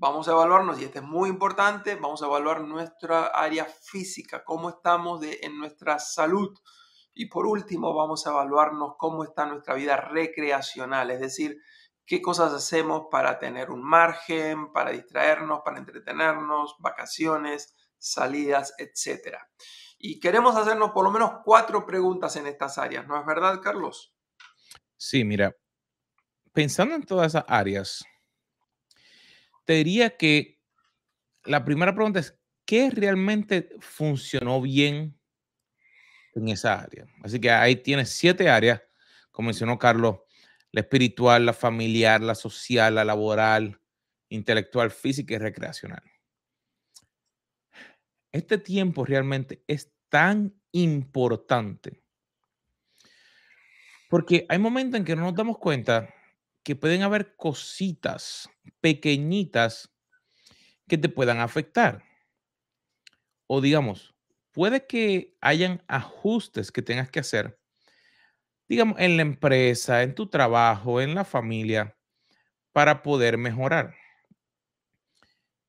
Vamos 0.00 0.28
a 0.28 0.30
evaluarnos, 0.30 0.80
y 0.80 0.84
esto 0.84 1.00
es 1.00 1.04
muy 1.04 1.28
importante, 1.28 1.96
vamos 1.96 2.22
a 2.22 2.26
evaluar 2.26 2.60
nuestra 2.60 3.26
área 3.26 3.64
física, 3.64 4.44
cómo 4.44 4.70
estamos 4.70 5.20
en 5.24 5.58
nuestra 5.58 5.98
salud. 5.98 6.56
Y 7.12 7.26
por 7.26 7.46
último, 7.46 7.92
vamos 7.92 8.24
a 8.24 8.30
evaluarnos 8.30 8.94
cómo 8.96 9.24
está 9.24 9.44
nuestra 9.44 9.74
vida 9.74 9.96
recreacional, 9.96 11.10
es 11.10 11.18
decir, 11.18 11.56
qué 12.06 12.22
cosas 12.22 12.52
hacemos 12.52 13.08
para 13.10 13.40
tener 13.40 13.72
un 13.72 13.82
margen, 13.82 14.72
para 14.72 14.92
distraernos, 14.92 15.62
para 15.64 15.78
entretenernos, 15.78 16.76
vacaciones, 16.78 17.74
salidas, 17.98 18.74
etc. 18.78 19.36
Y 19.98 20.20
queremos 20.20 20.56
hacernos 20.56 20.92
por 20.92 21.04
lo 21.04 21.10
menos 21.10 21.40
cuatro 21.44 21.84
preguntas 21.84 22.36
en 22.36 22.46
estas 22.46 22.78
áreas, 22.78 23.04
¿no 23.08 23.18
es 23.18 23.26
verdad, 23.26 23.60
Carlos? 23.60 24.14
Sí, 24.96 25.24
mira, 25.24 25.56
pensando 26.52 26.94
en 26.94 27.02
todas 27.02 27.26
esas 27.26 27.44
áreas, 27.48 28.04
te 29.68 29.74
diría 29.74 30.16
que 30.16 30.58
la 31.44 31.62
primera 31.62 31.94
pregunta 31.94 32.20
es, 32.20 32.34
¿qué 32.64 32.88
realmente 32.90 33.68
funcionó 33.80 34.62
bien 34.62 35.20
en 36.34 36.48
esa 36.48 36.80
área? 36.80 37.04
Así 37.22 37.38
que 37.38 37.50
ahí 37.50 37.76
tienes 37.76 38.08
siete 38.08 38.48
áreas, 38.48 38.80
como 39.30 39.48
mencionó 39.48 39.78
Carlos, 39.78 40.20
la 40.72 40.80
espiritual, 40.80 41.44
la 41.44 41.52
familiar, 41.52 42.22
la 42.22 42.34
social, 42.34 42.94
la 42.94 43.04
laboral, 43.04 43.78
intelectual, 44.30 44.90
física 44.90 45.34
y 45.34 45.38
recreacional. 45.38 46.02
Este 48.32 48.56
tiempo 48.56 49.04
realmente 49.04 49.62
es 49.66 49.92
tan 50.08 50.58
importante 50.72 52.02
porque 54.08 54.46
hay 54.48 54.58
momentos 54.58 54.98
en 54.98 55.04
que 55.04 55.14
no 55.14 55.24
nos 55.24 55.34
damos 55.34 55.58
cuenta 55.58 56.08
que 56.68 56.76
pueden 56.76 57.00
haber 57.00 57.34
cositas 57.34 58.50
pequeñitas 58.82 59.90
que 60.86 60.98
te 60.98 61.08
puedan 61.08 61.40
afectar. 61.40 62.04
O 63.46 63.62
digamos, 63.62 64.14
puede 64.52 64.86
que 64.86 65.34
hayan 65.40 65.82
ajustes 65.88 66.70
que 66.70 66.82
tengas 66.82 67.10
que 67.10 67.20
hacer, 67.20 67.58
digamos, 68.68 69.00
en 69.00 69.16
la 69.16 69.22
empresa, 69.22 70.02
en 70.02 70.14
tu 70.14 70.26
trabajo, 70.26 71.00
en 71.00 71.14
la 71.14 71.24
familia, 71.24 71.96
para 72.74 73.02
poder 73.02 73.38
mejorar. 73.38 73.94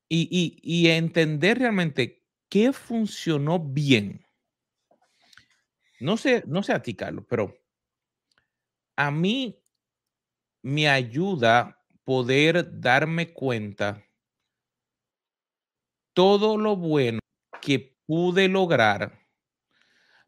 Y, 0.06 0.60
y 0.62 0.90
entender 0.90 1.60
realmente 1.60 2.26
qué 2.50 2.74
funcionó 2.74 3.58
bien. 3.58 4.26
No 5.98 6.18
sé, 6.18 6.44
no 6.46 6.62
sé 6.62 6.74
a 6.74 6.82
ti, 6.82 6.92
Carlos, 6.94 7.24
pero 7.26 7.56
a 8.96 9.10
mí 9.10 9.59
me 10.62 10.88
ayuda 10.88 11.78
poder 12.04 12.80
darme 12.80 13.32
cuenta 13.32 14.04
todo 16.14 16.56
lo 16.56 16.76
bueno 16.76 17.20
que 17.60 17.96
pude 18.06 18.48
lograr, 18.48 19.18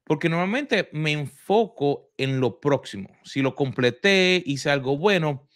porque 0.04 0.28
normalmente 0.28 0.88
me 0.92 1.12
enfoco 1.12 2.12
en 2.16 2.40
lo 2.40 2.60
próximo. 2.60 3.08
Si 3.24 3.40
lo 3.40 3.54
completé, 3.54 4.42
hice 4.44 4.70
algo 4.70 4.98
bueno, 4.98 5.48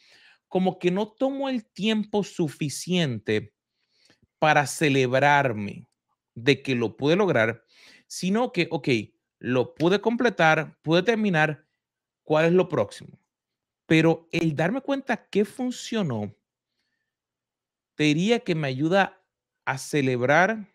como 0.49 0.79
que 0.79 0.91
no 0.91 1.09
tomo 1.09 1.49
el 1.49 1.67
tiempo 1.67 2.25
suficiente 2.25 3.55
para 4.39 4.67
celebrarme 4.67 5.89
de 6.35 6.63
que 6.63 6.75
lo 6.75 6.97
pude 6.97 7.17
lograr, 7.17 7.65
sino 8.07 8.53
que, 8.53 8.69
ok, 8.71 8.89
lo 9.41 9.75
pude 9.75 10.01
completar, 10.01 10.79
pude 10.83 11.03
terminar, 11.03 11.67
¿cuál 12.25 12.47
es 12.47 12.53
lo 12.53 12.69
próximo? 12.69 13.19
Pero 13.87 14.29
el 14.33 14.57
darme 14.57 14.81
cuenta 14.81 15.29
que 15.29 15.45
funcionó, 15.45 16.35
te 17.95 18.05
diría 18.05 18.41
que 18.41 18.55
me 18.55 18.69
ayuda 18.69 19.23
a 19.65 19.79
celebrar 19.79 20.67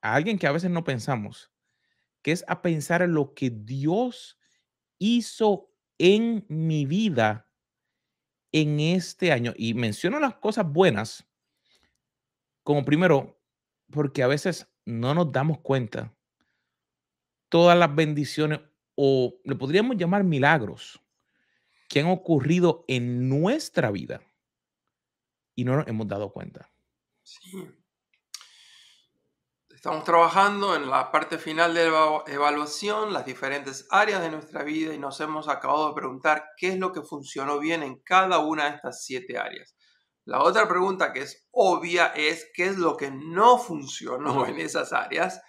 a 0.00 0.14
alguien 0.14 0.38
que 0.38 0.46
a 0.46 0.52
veces 0.52 0.70
no 0.70 0.84
pensamos, 0.84 1.50
que 2.22 2.32
es 2.32 2.44
a 2.48 2.62
pensar 2.62 3.02
en 3.02 3.14
lo 3.14 3.34
que 3.34 3.50
Dios 3.50 4.38
hizo 4.98 5.70
en 5.98 6.46
mi 6.48 6.86
vida 6.86 7.50
en 8.52 8.80
este 8.80 9.32
año. 9.32 9.52
Y 9.56 9.74
menciono 9.74 10.20
las 10.20 10.36
cosas 10.36 10.70
buenas, 10.70 11.26
como 12.62 12.84
primero, 12.84 13.40
porque 13.90 14.22
a 14.22 14.26
veces 14.28 14.68
no 14.86 15.14
nos 15.14 15.32
damos 15.32 15.58
cuenta 15.58 16.14
todas 17.48 17.78
las 17.78 17.94
bendiciones 17.94 18.60
o 18.96 19.40
le 19.44 19.54
podríamos 19.54 19.96
llamar 19.96 20.24
milagros 20.24 21.03
que 21.94 22.00
han 22.00 22.10
ocurrido 22.10 22.84
en 22.88 23.28
nuestra 23.28 23.92
vida 23.92 24.20
y 25.54 25.62
no 25.62 25.76
nos 25.76 25.86
hemos 25.86 26.08
dado 26.08 26.32
cuenta. 26.32 26.68
Sí. 27.22 27.70
Estamos 29.68 30.02
trabajando 30.02 30.74
en 30.74 30.90
la 30.90 31.12
parte 31.12 31.38
final 31.38 31.72
de 31.72 31.88
la 31.88 32.24
evaluación, 32.26 33.12
las 33.12 33.24
diferentes 33.24 33.86
áreas 33.92 34.22
de 34.22 34.30
nuestra 34.32 34.64
vida 34.64 34.92
y 34.92 34.98
nos 34.98 35.20
hemos 35.20 35.48
acabado 35.48 35.90
de 35.90 35.94
preguntar 35.94 36.42
qué 36.56 36.70
es 36.70 36.78
lo 36.80 36.90
que 36.90 37.02
funcionó 37.02 37.60
bien 37.60 37.84
en 37.84 38.00
cada 38.00 38.40
una 38.40 38.64
de 38.64 38.74
estas 38.74 39.04
siete 39.04 39.38
áreas. 39.38 39.76
La 40.24 40.42
otra 40.42 40.66
pregunta 40.66 41.12
que 41.12 41.20
es 41.20 41.46
obvia 41.52 42.06
es 42.06 42.50
qué 42.54 42.66
es 42.66 42.76
lo 42.76 42.96
que 42.96 43.12
no 43.12 43.56
funcionó 43.56 44.46
en 44.48 44.58
esas 44.58 44.92
áreas 44.92 45.40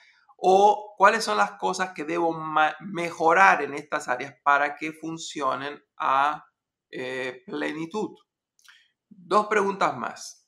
o 0.47 0.93
cuáles 0.95 1.23
son 1.23 1.37
las 1.37 1.53
cosas 1.53 1.91
que 1.95 2.03
debo 2.03 2.31
mejorar 2.79 3.63
en 3.63 3.73
estas 3.73 4.07
áreas 4.07 4.35
para 4.43 4.75
que 4.75 4.93
funcionen 4.93 5.83
a 5.97 6.45
eh, 6.91 7.41
plenitud. 7.47 8.15
Dos 9.09 9.47
preguntas 9.47 9.97
más. 9.97 10.47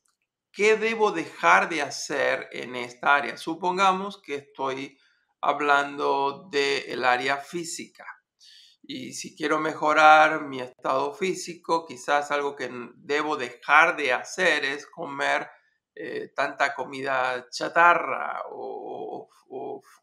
¿Qué 0.51 0.75
debo 0.75 1.11
dejar 1.11 1.67
de 1.67 1.81
hacer 1.81 2.47
en 2.51 2.75
esta 2.75 3.15
área? 3.15 3.37
Supongamos 3.37 4.21
que 4.21 4.35
estoy 4.35 4.99
hablando 5.41 6.47
del 6.51 7.03
área 7.03 7.37
física. 7.37 8.05
Y 8.83 9.13
si 9.13 9.35
quiero 9.35 9.57
mejorar 9.57 10.43
mi 10.43 10.61
estado 10.61 11.11
físico, 11.15 11.87
quizás 11.87 12.29
algo 12.29 12.55
que 12.55 12.69
debo 12.97 13.35
dejar 13.35 13.97
de 13.97 14.13
hacer 14.13 14.63
es 14.63 14.85
comer 14.85 15.49
eh, 15.99 16.31
tanta 16.35 16.75
comida 16.75 17.47
chatarra 17.49 18.43
o, 18.51 19.27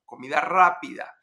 comida 0.05 0.41
rápida. 0.41 1.15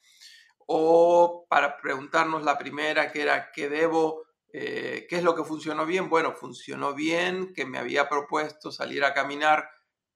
O 0.67 1.45
para 1.49 1.75
preguntarnos 1.77 2.43
la 2.43 2.57
primera, 2.57 3.11
que 3.11 3.21
era, 3.23 3.51
¿qué 3.51 3.67
debo, 3.67 4.23
eh, 4.53 5.07
qué 5.09 5.17
es 5.17 5.23
lo 5.23 5.35
que 5.35 5.43
funcionó 5.43 5.85
bien? 5.85 6.07
Bueno, 6.09 6.33
funcionó 6.33 6.93
bien 6.93 7.53
que 7.53 7.65
me 7.65 7.79
había 7.79 8.07
propuesto 8.07 8.71
salir 8.71 9.03
a 9.03 9.13
caminar 9.13 9.69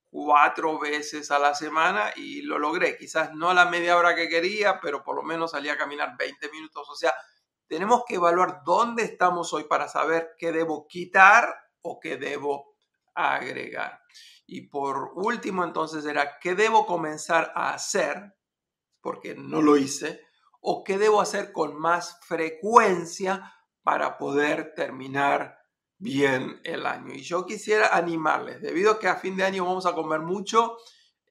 cuatro 0.10 0.80
veces 0.80 1.32
a 1.32 1.40
la 1.40 1.54
semana 1.54 2.14
y 2.16 2.42
lo 2.42 2.58
logré. 2.58 2.98
Quizás 2.98 3.34
no 3.34 3.54
la 3.54 3.66
media 3.66 3.98
hora 3.98 4.16
que 4.16 4.30
quería, 4.30 4.80
pero 4.80 5.04
por 5.04 5.18
lo 5.18 5.24
menos 5.24 5.52
salí 5.52 5.68
a 5.68 5.78
caminar 5.78 6.16
20 6.18 6.50
minutos. 6.52 6.90
O 6.90 6.96
sea, 6.96 7.14
tenemos 7.68 8.04
que 8.08 8.16
evaluar 8.16 8.62
dónde 8.64 9.04
estamos 9.04 9.52
hoy 9.52 9.66
para 9.66 9.90
saber 9.90 10.36
qué 10.38 10.54
debo 10.54 10.88
quitar 10.88 11.54
o 11.82 12.00
qué 12.00 12.16
debo 12.16 12.76
agregar. 13.16 14.02
Y 14.46 14.68
por 14.68 15.12
último, 15.16 15.64
entonces 15.64 16.06
era, 16.06 16.40
¿qué 16.40 16.56
debo 16.56 16.86
comenzar 16.86 17.52
a 17.56 17.74
hacer? 17.74 18.36
Porque 19.02 19.36
no 19.36 19.62
lo 19.62 19.78
hice. 19.78 20.22
¿O 20.62 20.84
qué 20.84 20.98
debo 20.98 21.22
hacer 21.22 21.52
con 21.52 21.80
más 21.80 22.20
frecuencia 22.22 23.54
para 23.84 24.18
poder 24.18 24.74
terminar 24.76 25.58
bien 25.98 26.60
el 26.64 26.86
año? 26.86 27.14
Y 27.14 27.22
yo 27.22 27.46
quisiera 27.46 27.96
animarles, 27.96 28.62
debido 28.62 28.94
a 28.94 29.00
que 29.00 29.08
a 29.08 29.16
fin 29.16 29.36
de 29.36 29.44
año 29.44 29.66
vamos 29.66 29.86
a 29.86 29.94
comer 29.94 30.22
mucho, 30.22 30.78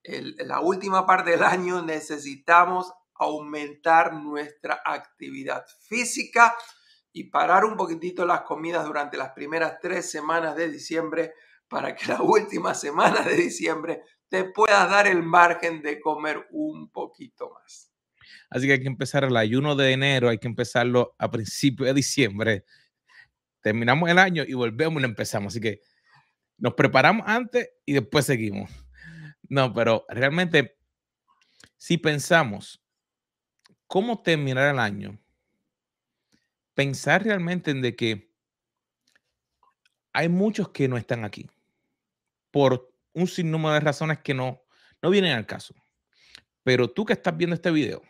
la 0.05 0.61
última 0.61 1.07
parte 1.07 1.31
del 1.31 1.43
año 1.43 1.83
necesitamos 1.83 2.93
aumentar 3.15 4.13
nuestra 4.13 4.83
actividad 4.85 5.65
física 5.89 6.57
y 7.13 7.31
parar 7.31 7.65
un 7.65 7.77
poquitito 7.77 8.27
las 8.27 8.43
comidas 8.43 8.85
durante 8.85 9.17
las 9.17 9.31
primeras 9.31 9.79
tres 9.81 10.11
semanas 10.11 10.57
de 10.57 10.69
diciembre 10.69 11.33
para 11.69 11.95
que 11.95 12.07
la 12.07 12.21
última 12.23 12.75
semana 12.75 13.23
de 13.23 13.37
diciembre 13.37 14.03
te 14.29 14.45
puedas 14.45 14.89
dar 14.91 15.07
el 15.07 15.23
margen 15.23 15.83
de 15.83 16.01
comer 16.01 16.47
un 16.51 16.91
poquito 16.91 17.51
más. 17.51 17.91
Así 18.51 18.67
que 18.67 18.75
hay 18.75 18.81
que 18.81 18.89
empezar 18.89 19.25
el 19.25 19.37
ayuno 19.37 19.77
de 19.77 19.93
enero, 19.93 20.29
hay 20.29 20.39
que 20.39 20.49
empezarlo 20.49 21.15
a 21.19 21.31
principios 21.31 21.89
de 21.89 21.95
diciembre. 21.95 22.65
Terminamos 23.61 24.11
el 24.11 24.19
año 24.19 24.45
y 24.47 24.55
volvemos 24.55 24.99
y 24.99 25.03
lo 25.03 25.09
empezamos. 25.09 25.53
Así 25.53 25.61
que 25.61 25.81
nos 26.59 26.75
preparamos 26.75 27.27
antes 27.27 27.71
y 27.85 27.93
después 27.93 28.27
seguimos. 28.27 28.71
No, 29.49 29.73
pero 29.73 30.05
realmente, 30.09 30.77
si 31.77 31.99
pensamos 31.99 32.83
cómo 33.87 34.23
terminar 34.23 34.73
el 34.73 34.79
año, 34.79 35.21
pensar 36.75 37.25
realmente 37.25 37.71
en 37.71 37.83
de 37.83 37.95
que 37.95 38.34
hay 40.15 40.29
muchos 40.29 40.69
que 40.71 40.89
no 40.89 40.97
están 40.97 41.25
aquí 41.25 41.51
por 42.51 42.91
un 43.13 43.27
sinnúmero 43.27 43.75
de 43.75 43.81
razones 43.81 44.21
que 44.21 44.33
no, 44.33 44.63
no 45.03 45.11
vienen 45.11 45.33
al 45.33 45.45
caso. 45.45 45.75
Pero 46.63 46.89
tú 46.89 47.05
que 47.05 47.13
estás 47.13 47.37
viendo 47.37 47.55
este 47.55 47.73
video, 47.73 48.01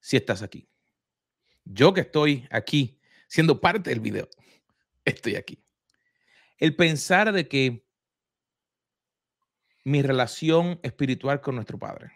si 0.00 0.16
estás 0.16 0.42
aquí. 0.42 0.66
Yo 1.64 1.92
que 1.92 2.00
estoy 2.00 2.48
aquí 2.50 2.98
siendo 3.28 3.60
parte 3.60 3.90
del 3.90 4.00
video, 4.00 4.28
estoy 5.04 5.36
aquí. 5.36 5.62
El 6.56 6.74
pensar 6.74 7.32
de 7.32 7.46
que 7.46 7.86
mi 9.84 10.02
relación 10.02 10.80
espiritual 10.82 11.42
con 11.42 11.54
nuestro 11.54 11.78
Padre, 11.78 12.12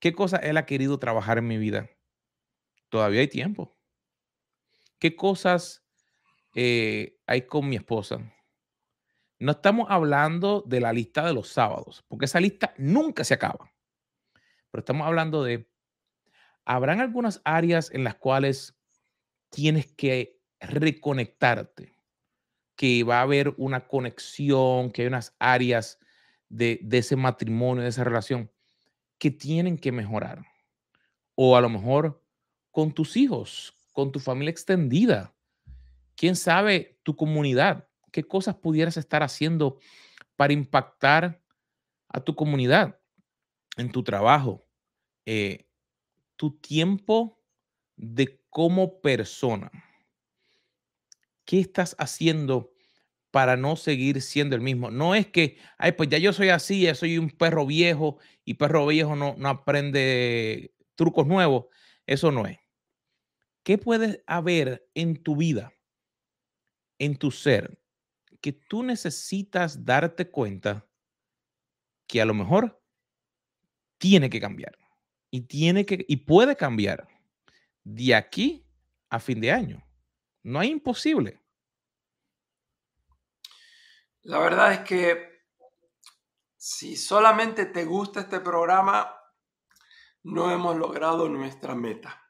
¿qué 0.00 0.12
cosa 0.12 0.38
Él 0.38 0.56
ha 0.56 0.66
querido 0.66 0.98
trabajar 0.98 1.38
en 1.38 1.46
mi 1.46 1.56
vida? 1.56 1.88
Todavía 2.88 3.20
hay 3.20 3.28
tiempo. 3.28 3.78
¿Qué 4.98 5.14
cosas 5.14 5.87
eh, 6.54 7.18
hay 7.26 7.42
con 7.42 7.68
mi 7.68 7.76
esposa? 7.76 8.18
No 9.38 9.52
estamos 9.52 9.86
hablando 9.90 10.64
de 10.66 10.80
la 10.80 10.92
lista 10.92 11.24
de 11.24 11.32
los 11.32 11.48
sábados, 11.48 12.04
porque 12.08 12.24
esa 12.24 12.40
lista 12.40 12.74
nunca 12.76 13.24
se 13.24 13.34
acaba. 13.34 13.72
Pero 14.70 14.80
estamos 14.80 15.06
hablando 15.06 15.44
de, 15.44 15.70
habrán 16.64 17.00
algunas 17.00 17.40
áreas 17.44 17.90
en 17.92 18.04
las 18.04 18.16
cuales 18.16 18.76
tienes 19.50 19.92
que 19.92 20.40
reconectarte, 20.60 21.94
que 22.76 23.04
va 23.04 23.20
a 23.20 23.22
haber 23.22 23.54
una 23.56 23.86
conexión, 23.86 24.90
que 24.90 25.02
hay 25.02 25.08
unas 25.08 25.34
áreas 25.38 25.98
de 26.48 26.80
ese 26.90 27.16
matrimonio, 27.16 27.82
de 27.82 27.90
esa 27.90 28.04
relación, 28.04 28.50
que 29.18 29.30
tienen 29.30 29.78
que 29.78 29.92
mejorar. 29.92 30.44
O 31.34 31.56
a 31.56 31.60
lo 31.60 31.68
mejor 31.68 32.22
con 32.70 32.92
tus 32.92 33.16
hijos, 33.16 33.74
con 33.92 34.12
tu 34.12 34.20
familia 34.20 34.50
extendida. 34.50 35.34
¿Quién 36.18 36.34
sabe 36.34 36.98
tu 37.04 37.14
comunidad? 37.14 37.88
¿Qué 38.10 38.24
cosas 38.24 38.56
pudieras 38.56 38.96
estar 38.96 39.22
haciendo 39.22 39.78
para 40.34 40.52
impactar 40.52 41.40
a 42.08 42.20
tu 42.20 42.34
comunidad 42.34 43.00
en 43.76 43.92
tu 43.92 44.02
trabajo? 44.02 44.66
Eh, 45.26 45.68
tu 46.34 46.58
tiempo 46.58 47.40
de 47.94 48.42
como 48.50 49.00
persona. 49.00 49.70
¿Qué 51.44 51.60
estás 51.60 51.94
haciendo 52.00 52.72
para 53.30 53.56
no 53.56 53.76
seguir 53.76 54.20
siendo 54.20 54.56
el 54.56 54.60
mismo? 54.60 54.90
No 54.90 55.14
es 55.14 55.28
que, 55.28 55.56
ay, 55.78 55.92
pues 55.92 56.08
ya 56.08 56.18
yo 56.18 56.32
soy 56.32 56.48
así, 56.48 56.82
ya 56.82 56.96
soy 56.96 57.16
un 57.16 57.30
perro 57.30 57.64
viejo 57.64 58.18
y 58.44 58.54
perro 58.54 58.88
viejo 58.88 59.14
no, 59.14 59.36
no 59.38 59.48
aprende 59.48 60.74
trucos 60.96 61.28
nuevos. 61.28 61.66
Eso 62.06 62.32
no 62.32 62.48
es. 62.48 62.58
¿Qué 63.62 63.78
puede 63.78 64.24
haber 64.26 64.84
en 64.94 65.22
tu 65.22 65.36
vida, 65.36 65.77
en 66.98 67.16
tu 67.16 67.30
ser, 67.30 67.78
que 68.40 68.52
tú 68.52 68.82
necesitas 68.82 69.84
darte 69.84 70.30
cuenta 70.30 70.86
que 72.06 72.20
a 72.20 72.24
lo 72.24 72.34
mejor 72.34 72.82
tiene 73.98 74.30
que 74.30 74.40
cambiar 74.40 74.78
y 75.30 75.42
tiene 75.42 75.84
que 75.84 76.04
y 76.08 76.16
puede 76.16 76.56
cambiar 76.56 77.08
de 77.84 78.14
aquí 78.14 78.66
a 79.10 79.18
fin 79.18 79.40
de 79.40 79.52
año. 79.52 79.84
No 80.42 80.60
hay 80.60 80.70
imposible. 80.70 81.40
La 84.22 84.38
verdad 84.38 84.72
es 84.72 84.80
que 84.80 85.28
si 86.56 86.96
solamente 86.96 87.66
te 87.66 87.84
gusta 87.84 88.20
este 88.20 88.40
programa, 88.40 89.14
no 90.24 90.50
hemos 90.50 90.76
logrado 90.76 91.28
nuestra 91.28 91.74
meta. 91.74 92.22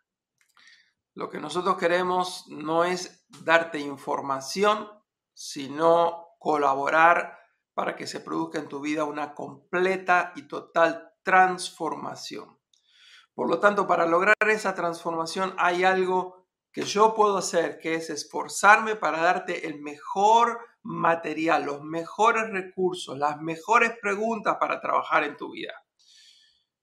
Lo 1.14 1.28
que 1.28 1.40
nosotros 1.40 1.76
queremos 1.78 2.46
no 2.48 2.84
es 2.84 3.17
darte 3.42 3.78
información, 3.78 4.88
sino 5.32 6.36
colaborar 6.38 7.38
para 7.74 7.94
que 7.94 8.06
se 8.06 8.20
produzca 8.20 8.58
en 8.58 8.68
tu 8.68 8.80
vida 8.80 9.04
una 9.04 9.34
completa 9.34 10.32
y 10.34 10.48
total 10.48 11.12
transformación. 11.22 12.58
Por 13.34 13.48
lo 13.48 13.60
tanto, 13.60 13.86
para 13.86 14.06
lograr 14.06 14.36
esa 14.48 14.74
transformación 14.74 15.54
hay 15.58 15.84
algo 15.84 16.48
que 16.72 16.82
yo 16.82 17.14
puedo 17.14 17.38
hacer, 17.38 17.78
que 17.78 17.94
es 17.94 18.10
esforzarme 18.10 18.96
para 18.96 19.20
darte 19.20 19.66
el 19.66 19.80
mejor 19.80 20.58
material, 20.82 21.64
los 21.64 21.82
mejores 21.82 22.50
recursos, 22.50 23.16
las 23.16 23.40
mejores 23.40 23.92
preguntas 24.00 24.56
para 24.58 24.80
trabajar 24.80 25.24
en 25.24 25.36
tu 25.36 25.52
vida. 25.52 25.74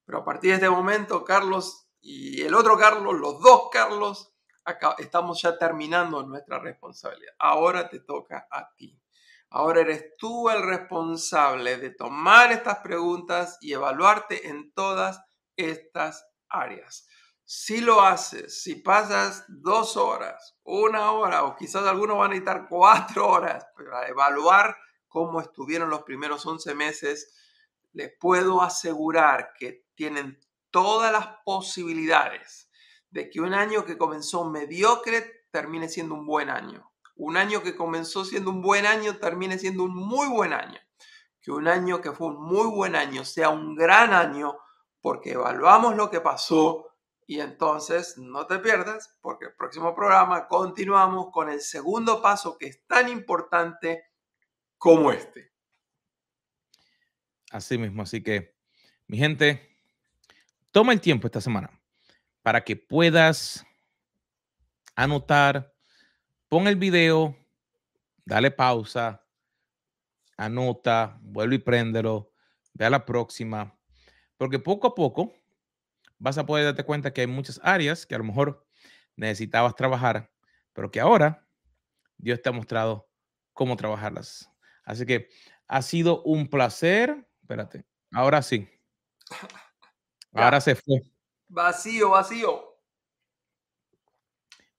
Pero 0.05 0.19
a 0.19 0.25
partir 0.25 0.51
de 0.51 0.55
este 0.55 0.69
momento, 0.69 1.23
Carlos 1.23 1.89
y 1.99 2.41
el 2.43 2.53
otro 2.53 2.77
Carlos, 2.77 3.15
los 3.15 3.41
dos 3.41 3.69
Carlos, 3.71 4.35
estamos 4.97 5.41
ya 5.41 5.58
terminando 5.58 6.23
nuestra 6.23 6.60
responsabilidad. 6.60 7.34
Ahora 7.39 7.89
te 7.89 7.99
toca 7.99 8.47
a 8.49 8.73
ti. 8.75 8.99
Ahora 9.49 9.82
eres 9.82 10.17
tú 10.17 10.49
el 10.49 10.63
responsable 10.63 11.78
de 11.78 11.91
tomar 11.91 12.51
estas 12.51 12.80
preguntas 12.80 13.58
y 13.62 13.73
evaluarte 13.73 14.47
en 14.49 14.73
todas 14.73 15.21
estas 15.56 16.28
áreas. 16.49 17.08
Si 17.43 17.80
lo 17.80 18.01
haces, 18.01 18.63
si 18.63 18.75
pasas 18.75 19.45
dos 19.47 19.97
horas, 19.97 20.58
una 20.63 21.12
hora 21.12 21.43
o 21.43 21.56
quizás 21.56 21.86
algunos 21.86 22.17
van 22.17 22.32
a 22.32 22.34
necesitar 22.34 22.67
cuatro 22.67 23.28
horas 23.28 23.67
para 23.78 24.08
evaluar 24.08 24.75
cómo 25.08 25.39
estuvieron 25.39 25.89
los 25.89 26.04
primeros 26.04 26.45
11 26.45 26.73
meses, 26.73 27.32
les 27.93 28.12
puedo 28.19 28.62
asegurar 28.62 29.54
que 29.58 29.86
tienen 29.93 30.39
todas 30.71 31.12
las 31.12 31.28
posibilidades 31.45 32.64
de 33.15 33.30
que 33.30 33.39
un 33.39 33.54
año 33.54 33.86
que 33.86 33.97
comenzó 33.97 34.43
mediocre 34.43 35.45
termine 35.49 35.88
siendo 35.88 36.15
un 36.15 36.25
buen 36.25 36.49
año. 36.49 36.91
Un 37.15 37.38
año 37.38 37.63
que 37.63 37.73
comenzó 37.73 38.25
siendo 38.25 38.51
un 38.51 38.62
buen 38.62 38.86
año 38.86 39.15
termine 39.15 39.58
siendo 39.58 39.86
un 39.86 39.95
muy 39.95 40.28
buen 40.28 40.51
año. 40.51 40.78
Que 41.41 41.51
un 41.51 41.69
año 41.69 42.01
que 42.01 42.12
fue 42.12 42.28
un 42.28 42.43
muy 42.43 42.67
buen 42.67 42.93
año 42.93 43.23
sea 43.23 43.47
un 43.51 43.73
gran 43.73 44.13
año 44.13 44.58
porque 44.99 45.32
evaluamos 45.32 45.95
lo 45.95 46.10
que 46.10 46.19
pasó 46.19 46.93
y 47.25 47.39
entonces 47.39 48.17
no 48.17 48.47
te 48.47 48.60
pierdas 48.60 49.17
porque 49.21 49.45
el 49.45 49.54
próximo 49.54 49.95
programa 49.95 50.49
continuamos 50.49 51.32
con 51.32 51.49
el 51.49 51.62
segundo 51.62 52.21
paso 52.21 52.58
que 52.58 52.67
es 52.67 52.86
tan 52.86 53.08
importante 53.08 54.08
como 54.78 55.13
este. 55.13 55.54
Así 57.49 57.78
mismo, 57.78 58.04
así 58.04 58.21
que 58.21 58.58
mi 59.08 59.17
gente, 59.17 59.71
Toma 60.71 60.91
el 60.91 60.99
tiempo 60.99 61.28
esta 61.28 61.39
semana 61.39 61.71
para 62.45 62.63
que 62.63 62.75
puedas 62.75 63.65
anotar, 64.95 65.73
pon 66.47 66.67
el 66.67 66.75
video, 66.75 67.36
dale 68.23 68.51
pausa, 68.51 69.25
anota, 70.38 71.17
vuelve 71.23 71.55
y 71.55 71.58
préndelo, 71.58 72.31
ve 72.75 72.86
a 72.86 72.91
la 72.91 73.03
próxima, 73.03 73.75
porque 74.38 74.60
poco 74.60 74.86
a 74.89 74.93
poco 74.93 75.34
vas 76.19 76.38
a 76.38 76.45
poder 76.45 76.65
darte 76.65 76.84
cuenta 76.84 77.12
que 77.12 77.21
hay 77.21 77.27
muchas 77.27 77.60
áreas 77.63 78.05
que 78.05 78.13
a 78.13 78.19
lo 78.19 78.25
mejor 78.25 78.63
necesitabas 79.15 79.73
trabajar, 79.73 80.31
pero 80.73 80.91
que 80.91 80.99
ahora 80.99 81.47
Dios 82.19 82.43
te 82.43 82.49
ha 82.49 82.51
mostrado 82.51 83.10
cómo 83.53 83.75
trabajarlas. 83.75 84.51
Así 84.84 85.03
que 85.08 85.29
ha 85.67 85.81
sido 85.81 86.21
un 86.21 86.47
placer. 86.47 87.27
Espérate, 87.41 87.86
ahora 88.12 88.43
sí. 88.43 88.69
Ahora 90.34 90.62
se 90.62 90.75
fue. 90.75 91.01
Vacío, 91.47 92.12
vacío. 92.12 92.79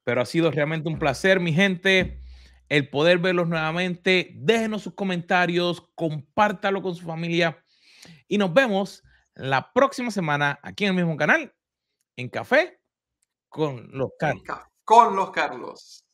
Pero 0.05 0.20
ha 0.20 0.26
sido 0.26 0.50
realmente 0.50 0.88
un 0.88 0.98
placer, 0.98 1.40
mi 1.40 1.52
gente, 1.52 2.20
el 2.68 2.88
poder 2.88 3.18
verlos 3.18 3.48
nuevamente. 3.48 4.31
Déjenos 4.35 4.83
sus 4.83 4.94
comentarios, 4.94 5.83
compártalo 5.94 6.83
con 6.83 6.94
su 6.94 7.05
familia 7.05 7.62
y 8.29 8.38
nos 8.38 8.52
vemos 8.52 9.02
la 9.35 9.72
próxima 9.72 10.11
semana 10.11 10.59
aquí 10.62 10.85
en 10.85 10.90
el 10.90 10.96
mismo 10.96 11.16
canal, 11.16 11.55
en 12.16 12.29
Café 12.29 12.81
con 13.48 13.88
los 13.92 14.11
Carlos. 14.18 14.44
Con 14.85 15.16
los 15.16 15.31
Carlos. 15.31 16.06